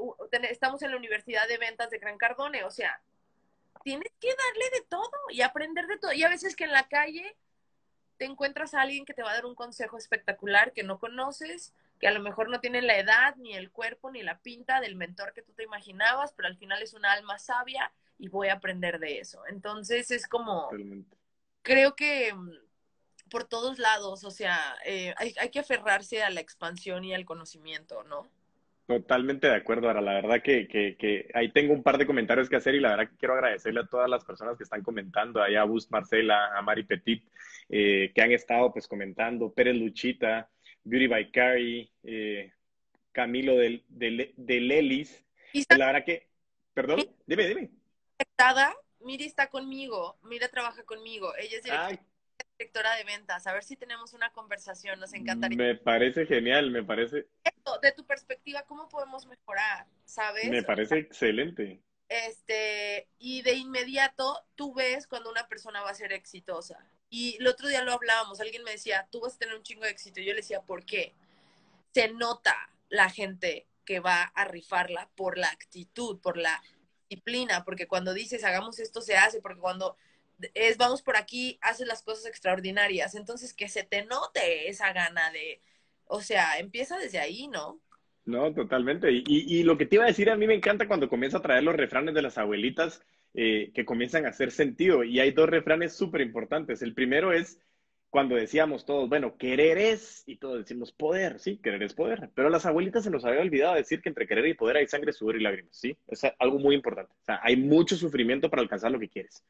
[0.50, 3.00] estamos en la Universidad de Ventas de Gran Cardone, o sea,
[3.82, 6.12] tienes que darle de todo y aprender de todo.
[6.12, 7.36] Y a veces que en la calle
[8.18, 11.72] te encuentras a alguien que te va a dar un consejo espectacular que no conoces,
[12.00, 14.96] que a lo mejor no tiene la edad, ni el cuerpo, ni la pinta del
[14.96, 18.54] mentor que tú te imaginabas, pero al final es una alma sabia y voy a
[18.54, 19.42] aprender de eso.
[19.48, 20.70] Entonces es como,
[21.62, 22.50] creo que mm,
[23.30, 27.26] por todos lados, o sea, eh, hay, hay que aferrarse a la expansión y al
[27.26, 28.26] conocimiento, ¿no?
[28.90, 32.56] Totalmente de acuerdo, ahora la verdad que, que, ahí tengo un par de comentarios que
[32.56, 35.54] hacer y la verdad que quiero agradecerle a todas las personas que están comentando, ahí
[35.54, 37.22] a Bus Marcela, a Mari Petit,
[37.68, 40.50] eh, que han estado pues comentando, Pérez Luchita,
[40.84, 42.52] Beauty by Carrie, eh,
[43.12, 45.24] Camilo del, del, de Lelis.
[45.70, 46.28] La verdad que,
[46.74, 47.70] perdón, dime, dime.
[49.00, 52.10] Miri está conmigo, Mira trabaja conmigo, ella es directora
[52.58, 55.56] directora de ventas, a ver si tenemos una conversación, nos encantaría.
[55.56, 57.26] Me parece genial, me parece.
[57.82, 59.86] de tu perspectiva, ¿cómo podemos mejorar?
[60.04, 60.50] ¿Sabes?
[60.50, 61.82] Me parece excelente.
[62.08, 66.90] Este, y de inmediato tú ves cuando una persona va a ser exitosa.
[67.10, 69.82] Y el otro día lo hablábamos, alguien me decía, tú vas a tener un chingo
[69.82, 70.20] de éxito.
[70.20, 71.12] Y yo le decía, ¿por qué?
[71.92, 72.54] Se nota
[72.88, 76.62] la gente que va a rifarla por la actitud, por la
[77.08, 79.96] disciplina, porque cuando dices hagamos esto se hace, porque cuando
[80.54, 83.16] es vamos por aquí, haces las cosas extraordinarias.
[83.16, 85.60] Entonces, que se te note esa gana de,
[86.06, 87.80] o sea, empieza desde ahí, ¿no?
[88.24, 89.10] No, totalmente.
[89.10, 91.42] Y, y, lo que te iba a decir, a mí me encanta cuando comienza a
[91.42, 93.02] traer los refranes de las abuelitas
[93.34, 95.04] eh, que comienzan a hacer sentido.
[95.04, 96.82] Y hay dos refranes súper importantes.
[96.82, 97.60] El primero es
[98.10, 102.30] cuando decíamos todos, bueno, querer es, y todos decimos poder, sí, querer es poder.
[102.34, 104.86] Pero a las abuelitas se nos había olvidado decir que entre querer y poder hay
[104.88, 105.96] sangre, sudor y lágrimas, ¿sí?
[106.08, 107.12] Es algo muy importante.
[107.12, 109.44] O sea, hay mucho sufrimiento para alcanzar lo que quieres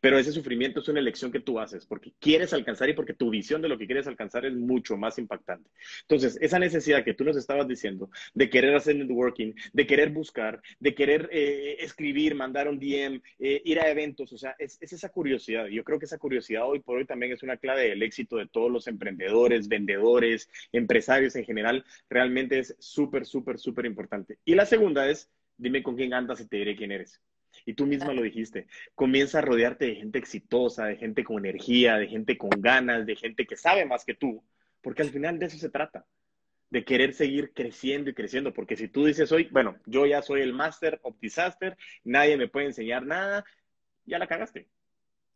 [0.00, 3.30] pero ese sufrimiento es una elección que tú haces porque quieres alcanzar y porque tu
[3.30, 5.70] visión de lo que quieres alcanzar es mucho más impactante.
[6.02, 10.60] Entonces, esa necesidad que tú nos estabas diciendo de querer hacer networking, de querer buscar,
[10.78, 14.92] de querer eh, escribir, mandar un DM, eh, ir a eventos, o sea, es, es
[14.92, 15.66] esa curiosidad.
[15.66, 18.46] Yo creo que esa curiosidad hoy por hoy también es una clave del éxito de
[18.46, 21.84] todos los emprendedores, vendedores, empresarios en general.
[22.08, 24.38] Realmente es súper, súper, súper importante.
[24.44, 27.20] Y la segunda es, dime con quién andas y te diré quién eres.
[27.66, 31.98] Y tú misma lo dijiste, comienza a rodearte de gente exitosa, de gente con energía,
[31.98, 34.42] de gente con ganas, de gente que sabe más que tú,
[34.80, 36.06] porque al final de eso se trata,
[36.70, 40.42] de querer seguir creciendo y creciendo, porque si tú dices hoy, bueno, yo ya soy
[40.42, 43.44] el master of disaster, nadie me puede enseñar nada,
[44.04, 44.68] ya la cagaste.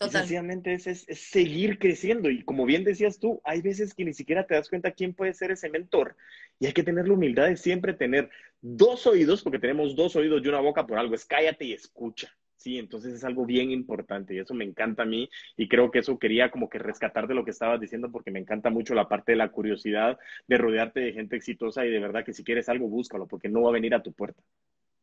[0.08, 2.30] Sencillamente es, es, seguir creciendo.
[2.30, 5.34] Y como bien decías tú, hay veces que ni siquiera te das cuenta quién puede
[5.34, 6.16] ser ese mentor.
[6.58, 8.30] Y hay que tener la humildad de siempre tener
[8.60, 12.34] dos oídos, porque tenemos dos oídos y una boca por algo, es cállate y escucha.
[12.56, 16.00] Sí, entonces es algo bien importante y eso me encanta a mí y creo que
[16.00, 19.08] eso quería como que rescatar de lo que estabas diciendo porque me encanta mucho la
[19.08, 22.68] parte de la curiosidad de rodearte de gente exitosa y de verdad que si quieres
[22.68, 24.42] algo búscalo porque no va a venir a tu puerta.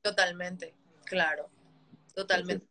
[0.04, 1.50] Totalmente, claro,
[2.14, 2.68] totalmente.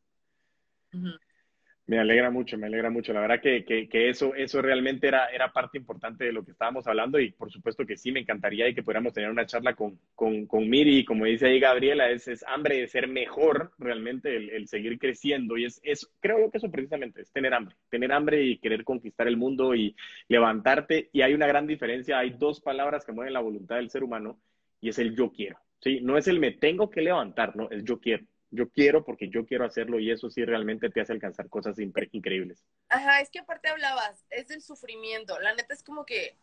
[1.89, 3.13] Me alegra mucho, me alegra mucho.
[3.13, 6.85] La verdad que, que, eso, eso realmente era, era parte importante de lo que estábamos
[6.89, 9.97] hablando y por supuesto que sí, me encantaría y que pudiéramos tener una charla con,
[10.17, 11.05] con, con Miri.
[11.05, 15.57] Como dice ahí Gabriela, es, es hambre de ser mejor realmente el, el, seguir creciendo
[15.57, 18.83] y es, es, creo yo que eso precisamente es tener hambre, tener hambre y querer
[18.83, 19.95] conquistar el mundo y
[20.27, 21.09] levantarte.
[21.13, 24.41] Y hay una gran diferencia, hay dos palabras que mueven la voluntad del ser humano
[24.81, 25.59] y es el yo quiero.
[25.81, 26.01] ¿sí?
[26.01, 29.45] No es el me tengo que levantar, no, el yo quiero yo quiero porque yo
[29.47, 32.65] quiero hacerlo y eso sí realmente te hace alcanzar cosas increíbles.
[32.89, 35.39] Ajá, es que aparte hablabas, es del sufrimiento.
[35.41, 36.37] La neta es como que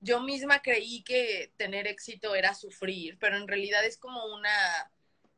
[0.00, 4.50] yo misma creí que tener éxito era sufrir, pero en realidad es como una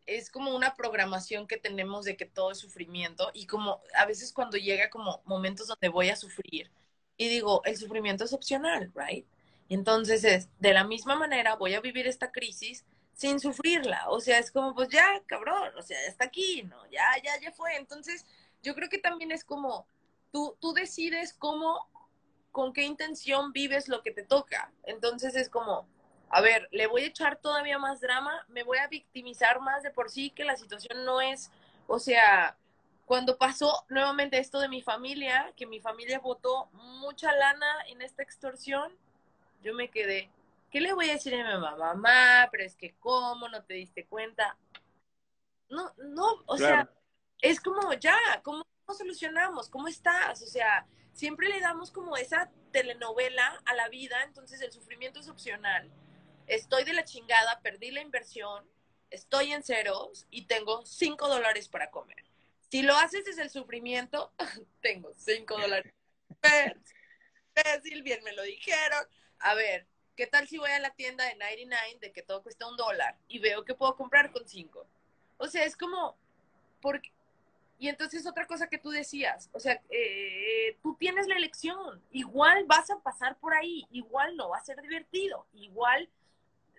[0.06, 4.32] es como una programación que tenemos de que todo es sufrimiento y como a veces
[4.34, 6.70] cuando llega como momentos donde voy a sufrir
[7.16, 9.26] y digo, el sufrimiento es opcional, right?
[9.70, 12.84] Entonces es de la misma manera voy a vivir esta crisis
[13.14, 14.08] sin sufrirla.
[14.08, 16.84] O sea, es como, pues ya, cabrón, o sea, ya está aquí, ¿no?
[16.90, 17.76] Ya, ya, ya fue.
[17.76, 18.26] Entonces,
[18.62, 19.86] yo creo que también es como,
[20.32, 21.88] tú, tú decides cómo,
[22.50, 24.72] con qué intención vives lo que te toca.
[24.84, 25.86] Entonces es como,
[26.30, 29.90] a ver, le voy a echar todavía más drama, me voy a victimizar más de
[29.90, 31.50] por sí, que la situación no es,
[31.86, 32.56] o sea,
[33.06, 38.22] cuando pasó nuevamente esto de mi familia, que mi familia votó mucha lana en esta
[38.22, 38.92] extorsión,
[39.62, 40.30] yo me quedé,
[40.74, 41.76] ¿qué le voy a decir a mi mamá?
[41.76, 44.58] Mamá, pero es que cómo, no te diste cuenta.
[45.68, 46.90] No, no, o sea,
[47.40, 49.70] es como ya, ¿cómo solucionamos?
[49.70, 50.42] ¿Cómo estás?
[50.42, 55.28] O sea, siempre le damos como esa telenovela a la vida, entonces el sufrimiento es
[55.28, 55.92] opcional.
[56.48, 58.68] Estoy de la chingada, perdí la inversión,
[59.10, 62.24] estoy en ceros y tengo cinco dólares para comer.
[62.68, 64.32] Si lo haces desde el sufrimiento,
[64.82, 65.94] tengo cinco dólares.
[67.54, 69.06] Fácil, bien me lo dijeron.
[69.38, 69.86] A ver,
[70.16, 73.16] ¿qué tal si voy a la tienda de 99 de que todo cuesta un dólar
[73.28, 74.86] y veo que puedo comprar con cinco?
[75.38, 76.16] O sea, es como,
[76.80, 77.12] porque,
[77.78, 82.64] y entonces otra cosa que tú decías, o sea, eh, tú tienes la elección, igual
[82.66, 86.08] vas a pasar por ahí, igual no va a ser divertido, igual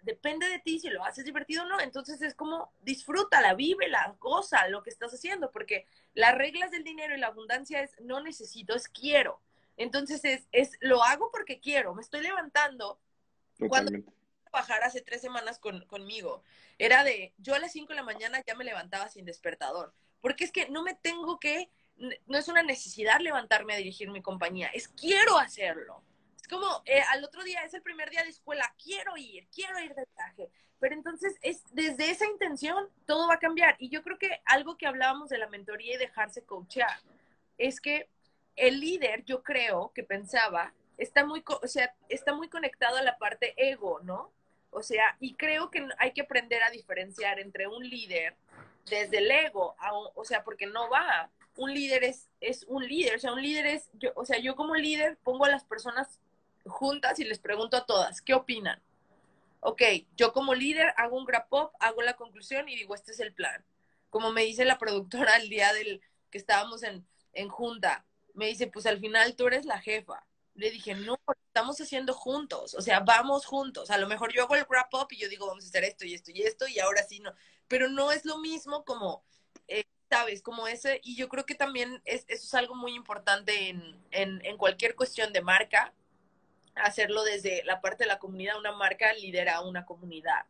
[0.05, 4.15] depende de ti si lo haces divertido o no, entonces es como disfrútala, vive la
[4.19, 8.21] cosa, lo que estás haciendo, porque las reglas del dinero y la abundancia es no
[8.21, 9.41] necesito, es quiero.
[9.77, 12.99] Entonces es, es lo hago porque quiero, me estoy levantando.
[13.67, 13.91] Cuando
[14.51, 16.43] bajar hace tres semanas con, conmigo,
[16.77, 19.93] era de, yo a las cinco de la mañana ya me levantaba sin despertador
[20.25, 21.69] porque es que no me tengo que,
[22.25, 26.01] no es una necesidad levantarme a dirigir mi compañía, es quiero hacerlo.
[26.35, 29.79] Es como, eh, al otro día es el primer día de escuela, quiero ir, quiero
[29.79, 30.49] ir de viaje.
[30.79, 33.75] Pero entonces, es desde esa intención, todo va a cambiar.
[33.77, 36.97] Y yo creo que algo que hablábamos de la mentoría y dejarse coachear,
[37.59, 38.09] es que
[38.55, 43.17] el líder, yo creo que pensaba, está muy, o sea, está muy conectado a la
[43.17, 44.31] parte ego, ¿no?
[44.71, 48.35] O sea, y creo que hay que aprender a diferenciar entre un líder
[48.89, 49.75] desde el ego,
[50.15, 51.29] o sea, porque no va.
[51.55, 54.55] Un líder es, es un líder, o sea, un líder es, yo, o sea, yo
[54.55, 56.19] como líder pongo a las personas
[56.65, 58.81] juntas y les pregunto a todas, ¿qué opinan?
[59.61, 59.81] Ok,
[60.17, 61.47] yo como líder hago un grab
[61.79, 63.63] hago la conclusión y digo, este es el plan.
[64.09, 68.67] Como me dice la productora el día del que estábamos en, en junta, me dice,
[68.67, 70.25] pues al final tú eres la jefa.
[70.55, 73.91] Le dije, no, estamos haciendo juntos, o sea, vamos juntos.
[73.91, 76.05] A lo mejor yo hago el wrap up y yo digo, vamos a hacer esto
[76.05, 77.33] y esto y esto, y ahora sí no
[77.67, 79.23] pero no es lo mismo como,
[79.67, 80.41] eh, ¿sabes?
[80.41, 84.43] Como ese, y yo creo que también es, eso es algo muy importante en, en,
[84.45, 85.93] en, cualquier cuestión de marca,
[86.75, 90.45] hacerlo desde la parte de la comunidad, una marca lidera una comunidad.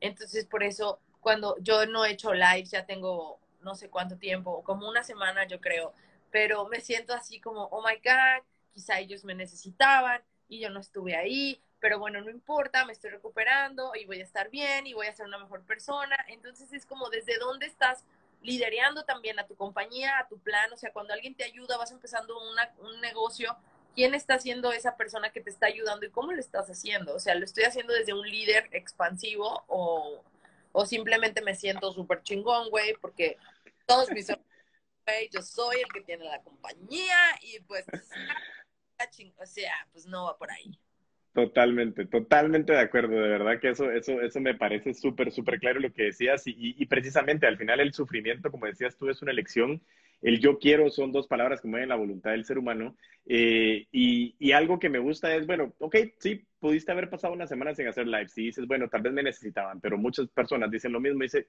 [0.00, 4.62] Entonces, por eso, cuando yo no he hecho lives, ya tengo no sé cuánto tiempo,
[4.64, 5.92] como una semana yo creo,
[6.30, 8.44] pero me siento así como, oh my God,
[8.80, 13.10] quizá ellos me necesitaban y yo no estuve ahí, pero bueno, no importa, me estoy
[13.10, 16.16] recuperando y voy a estar bien y voy a ser una mejor persona.
[16.28, 18.04] Entonces es como desde dónde estás
[18.40, 21.92] liderando también a tu compañía, a tu plan, o sea, cuando alguien te ayuda, vas
[21.92, 23.54] empezando un negocio,
[23.94, 27.14] ¿quién está siendo esa persona que te está ayudando y cómo lo estás haciendo?
[27.14, 30.24] O sea, ¿lo estoy haciendo desde un líder expansivo o,
[30.72, 33.36] o simplemente me siento súper chingón, güey, porque
[33.84, 34.28] todos mis
[35.32, 37.84] yo soy el que tiene la compañía y pues,
[39.36, 40.78] o sea, pues no va por ahí.
[41.32, 45.78] Totalmente, totalmente de acuerdo, de verdad que eso, eso, eso me parece súper, súper claro
[45.78, 49.80] lo que decías y, precisamente al final el sufrimiento, como decías tú, es una elección.
[50.22, 52.96] El yo quiero son dos palabras que mueven la voluntad del ser humano
[53.26, 57.76] eh, y, algo que me gusta es, bueno, ok, sí, pudiste haber pasado una semana
[57.76, 61.00] sin hacer live, sí, dices, bueno, tal vez me necesitaban, pero muchas personas dicen lo
[61.00, 61.46] mismo, dice,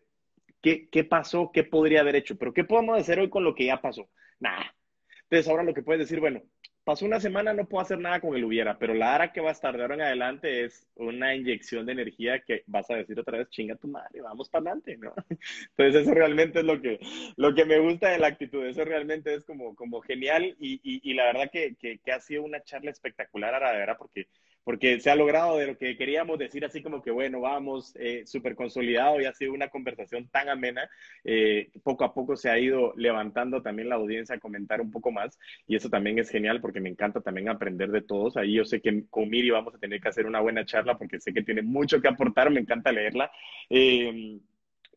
[0.61, 1.51] ¿qué, ¿qué pasó?
[1.51, 2.37] ¿Qué podría haber hecho?
[2.37, 4.07] ¿Pero qué podemos hacer hoy con lo que ya pasó?
[4.39, 4.75] Nada.
[5.23, 6.43] Entonces ahora lo que puedes decir, bueno,
[6.83, 9.49] pasó una semana, no puedo hacer nada con el hubiera, pero la hora que va
[9.49, 13.19] a estar de ahora en adelante es una inyección de energía que vas a decir
[13.19, 15.13] otra vez, chinga tu madre, vamos para adelante, ¿no?
[15.77, 16.99] Entonces eso realmente es lo que,
[17.35, 21.13] lo que me gusta de la actitud, eso realmente es como, como genial y, y,
[21.13, 24.27] la verdad que, que, que, ha sido una charla espectacular, ahora de verdad, porque
[24.63, 28.23] porque se ha logrado de lo que queríamos decir, así como que, bueno, vamos, eh,
[28.25, 30.89] súper consolidado y ha sido una conversación tan amena.
[31.23, 35.11] Eh, poco a poco se ha ido levantando también la audiencia a comentar un poco
[35.11, 38.37] más y eso también es genial porque me encanta también aprender de todos.
[38.37, 41.19] Ahí yo sé que con Miri vamos a tener que hacer una buena charla porque
[41.19, 43.31] sé que tiene mucho que aportar, me encanta leerla.
[43.69, 44.39] Eh,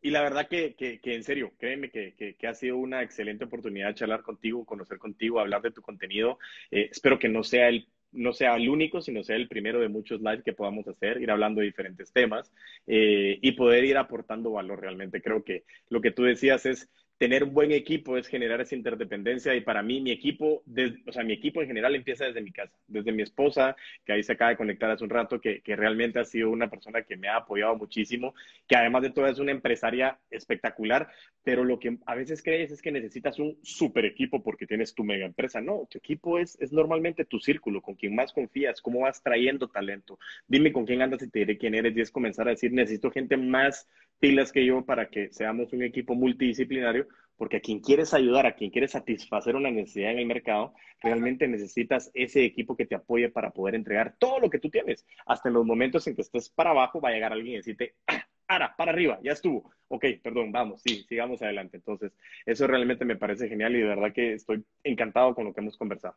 [0.05, 3.45] y la verdad que, que, que, en serio, créeme que, que, ha sido una excelente
[3.45, 6.37] oportunidad de charlar contigo, conocer contigo, hablar de tu contenido.
[6.69, 9.89] Eh, espero que no sea el no sea el único, sino sea el primero de
[9.89, 12.51] muchos lives que podamos hacer, ir hablando de diferentes temas
[12.87, 15.21] eh, y poder ir aportando valor realmente.
[15.21, 19.55] Creo que lo que tú decías es, tener un buen equipo es generar esa interdependencia
[19.55, 20.63] y para mí mi equipo,
[21.07, 24.23] o sea, mi equipo en general empieza desde mi casa, desde mi esposa, que ahí
[24.23, 27.15] se acaba de conectar hace un rato, que, que realmente ha sido una persona que
[27.15, 28.35] me ha apoyado muchísimo,
[28.67, 31.07] que además de todo es una empresaria espectacular,
[31.43, 35.03] pero lo que a veces crees es que necesitas un super equipo porque tienes tu
[35.03, 35.61] mega empresa.
[35.61, 39.69] No, tu equipo es, es normalmente tu círculo, con quien más confías, cómo vas trayendo
[39.69, 40.19] talento.
[40.47, 43.11] Dime con quién andas y te diré quién eres y es comenzar a decir, necesito
[43.11, 43.87] gente más
[44.19, 47.04] pilas que yo para que seamos un equipo multidisciplinario,
[47.37, 51.47] porque a quien quieres ayudar, a quien quieres satisfacer una necesidad en el mercado, realmente
[51.47, 55.05] necesitas ese equipo que te apoye para poder entregar todo lo que tú tienes.
[55.25, 57.95] Hasta en los momentos en que estés para abajo, va a llegar alguien y decirte,
[58.07, 59.71] ah, Ara, para arriba, ya estuvo.
[59.87, 61.77] Ok, perdón, vamos, sí, sigamos adelante.
[61.77, 62.11] Entonces,
[62.45, 65.77] eso realmente me parece genial y de verdad que estoy encantado con lo que hemos
[65.77, 66.15] conversado.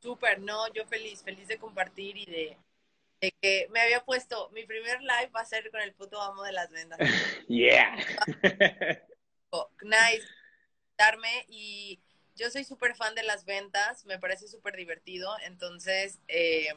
[0.00, 2.56] Súper, no, yo feliz, feliz de compartir y de,
[3.40, 6.52] que me había puesto, mi primer live va a ser con el puto amo de
[6.52, 6.98] las vendas.
[7.48, 7.96] yeah.
[9.82, 10.26] Nice.
[10.98, 12.00] Darme y
[12.36, 16.68] yo soy súper fan de las ventas, me parece súper divertido, entonces eh,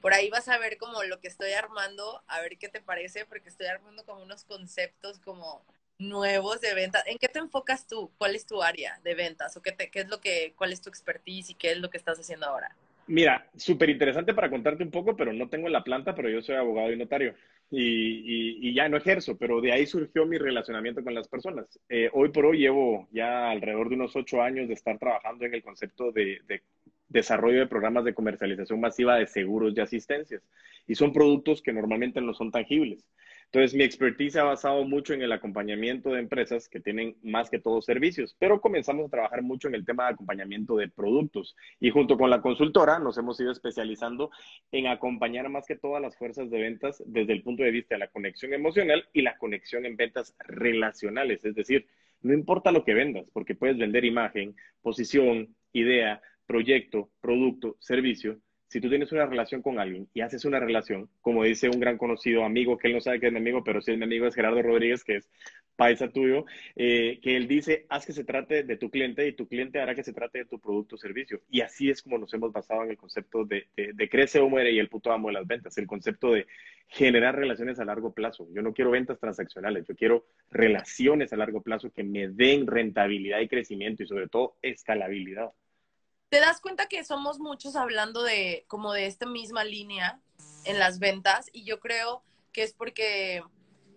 [0.00, 3.24] por ahí vas a ver como lo que estoy armando, a ver qué te parece,
[3.24, 5.64] porque estoy armando como unos conceptos como
[5.98, 7.04] nuevos de ventas.
[7.06, 8.12] ¿En qué te enfocas tú?
[8.18, 9.56] ¿Cuál es tu área de ventas?
[9.56, 11.98] ¿O qué, qué es lo que, cuál es tu expertise y qué es lo que
[11.98, 12.74] estás haciendo ahora?
[13.06, 16.56] Mira, súper interesante para contarte un poco, pero no tengo la planta, pero yo soy
[16.56, 17.34] abogado y notario.
[17.74, 21.80] Y, y, ya no ejerzo, pero de ahí surgió mi relacionamiento con las personas.
[21.88, 25.54] Eh, hoy por hoy llevo ya alrededor de unos ocho años de estar trabajando en
[25.54, 26.60] el concepto de, de
[27.08, 30.42] desarrollo de programas de comercialización masiva de seguros y asistencias.
[30.86, 33.06] Y son productos que normalmente no son tangibles.
[33.52, 37.58] Entonces, mi expertise ha basado mucho en el acompañamiento de empresas que tienen más que
[37.58, 41.54] todo servicios, pero comenzamos a trabajar mucho en el tema de acompañamiento de productos.
[41.78, 44.30] Y junto con la consultora nos hemos ido especializando
[44.70, 47.98] en acompañar más que todas las fuerzas de ventas desde el punto de vista de
[47.98, 51.44] la conexión emocional y la conexión en ventas relacionales.
[51.44, 51.86] Es decir,
[52.22, 58.40] no importa lo que vendas, porque puedes vender imagen, posición, idea, proyecto, producto, servicio,
[58.72, 61.98] si tú tienes una relación con alguien y haces una relación, como dice un gran
[61.98, 64.26] conocido amigo, que él no sabe que es mi amigo, pero sí es mi amigo,
[64.26, 65.28] es Gerardo Rodríguez, que es
[65.76, 69.46] paisa tuyo, eh, que él dice, haz que se trate de tu cliente y tu
[69.46, 71.42] cliente hará que se trate de tu producto o servicio.
[71.50, 74.72] Y así es como nos hemos basado en el concepto de, de crece o muere
[74.72, 76.46] y el puto amo de las ventas, el concepto de
[76.88, 78.48] generar relaciones a largo plazo.
[78.54, 83.40] Yo no quiero ventas transaccionales, yo quiero relaciones a largo plazo que me den rentabilidad
[83.40, 85.50] y crecimiento y sobre todo escalabilidad
[86.32, 90.18] te das cuenta que somos muchos hablando de como de esta misma línea
[90.64, 92.24] en las ventas y yo creo
[92.54, 93.44] que es porque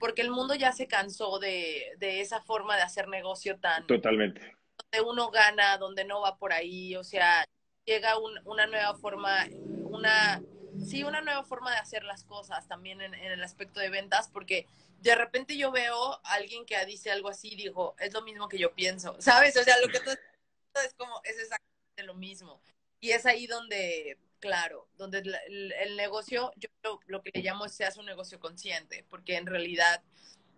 [0.01, 4.53] porque el mundo ya se cansó de, de esa forma de hacer negocio tan totalmente.
[4.91, 7.45] donde uno gana donde no va por ahí o sea
[7.85, 9.45] llega una nueva forma
[9.85, 10.43] una
[10.85, 14.27] sí una nueva forma de hacer las cosas también en, en, el aspecto de ventas
[14.27, 14.67] porque
[14.99, 18.49] de repente yo veo a alguien que dice algo así y digo es lo mismo
[18.49, 21.37] que yo pienso sabes o sea lo que tú es como es
[21.95, 22.61] exactamente lo mismo.
[22.99, 26.69] Y es ahí donde, claro, donde el, negocio, yo
[27.07, 30.01] lo, que le llamo es seas un negocio consciente, porque en realidad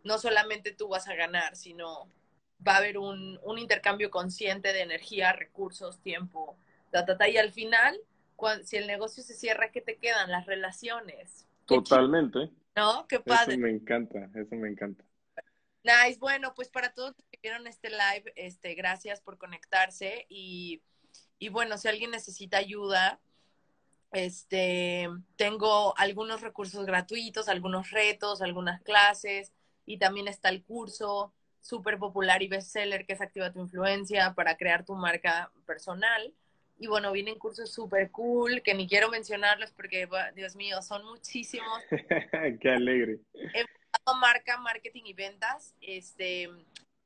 [0.03, 2.09] no solamente tú vas a ganar, sino
[2.65, 6.57] va a haber un, un intercambio consciente de energía, recursos, tiempo,
[6.91, 7.99] ta, y al final,
[8.63, 10.31] si el negocio se cierra, ¿qué te quedan?
[10.31, 11.47] Las relaciones.
[11.65, 12.49] Totalmente.
[12.75, 13.07] ¿No?
[13.07, 13.55] Qué padre.
[13.55, 15.03] Eso me encanta, eso me encanta.
[15.83, 20.81] Nice, bueno, pues para todos los que vieron este live, este, gracias por conectarse y
[21.39, 23.19] y bueno, si alguien necesita ayuda,
[24.11, 29.53] este, tengo algunos recursos gratuitos, algunos retos, algunas clases
[29.85, 34.57] y también está el curso súper popular y bestseller que es Activa tu Influencia para
[34.57, 36.33] crear tu marca personal.
[36.79, 41.79] Y bueno, vienen cursos súper cool que ni quiero mencionarlos porque, Dios mío, son muchísimos.
[42.61, 43.19] Qué alegre.
[44.21, 45.73] marca, marketing y ventas.
[45.81, 46.49] Este,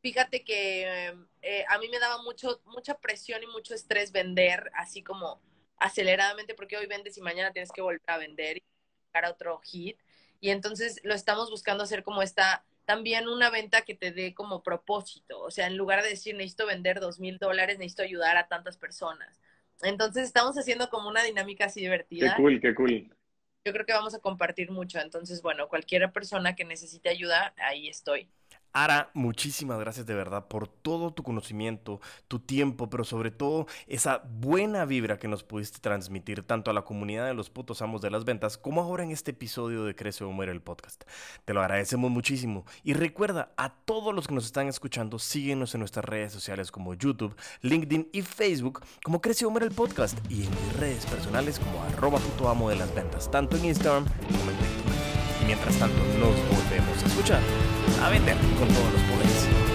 [0.01, 5.03] fíjate que eh, a mí me daba mucho, mucha presión y mucho estrés vender así
[5.03, 5.41] como
[5.77, 8.63] aceleradamente porque hoy vendes y mañana tienes que volver a vender y
[9.03, 9.97] buscar otro hit.
[10.39, 14.63] Y entonces lo estamos buscando hacer como esta, también una venta que te dé como
[14.63, 15.39] propósito.
[15.39, 18.77] O sea, en lugar de decir necesito vender dos mil dólares, necesito ayudar a tantas
[18.77, 19.39] personas.
[19.83, 22.35] Entonces estamos haciendo como una dinámica así divertida.
[22.35, 23.15] Qué cool, qué cool.
[23.63, 24.99] Yo creo que vamos a compartir mucho.
[24.99, 28.29] Entonces, bueno, cualquier persona que necesite ayuda, ahí estoy.
[28.74, 34.24] Ara, muchísimas gracias de verdad por todo tu conocimiento, tu tiempo, pero sobre todo esa
[34.26, 38.09] buena vibra que nos pudiste transmitir tanto a la comunidad de los putos amos de
[38.09, 41.03] las ventas como ahora en este episodio de Crece o Muere el podcast.
[41.43, 42.65] Te lo agradecemos muchísimo.
[42.84, 46.93] Y recuerda, a todos los que nos están escuchando, síguenos en nuestras redes sociales como
[46.93, 51.59] YouTube, LinkedIn y Facebook como Crece o Muere el podcast y en mis redes personales
[51.59, 55.00] como arroba puto amo de las ventas, tanto en Instagram como en Facebook.
[55.45, 57.41] Mientras tanto, nos volvemos a escuchar
[58.03, 59.70] a vender con todos los poderes.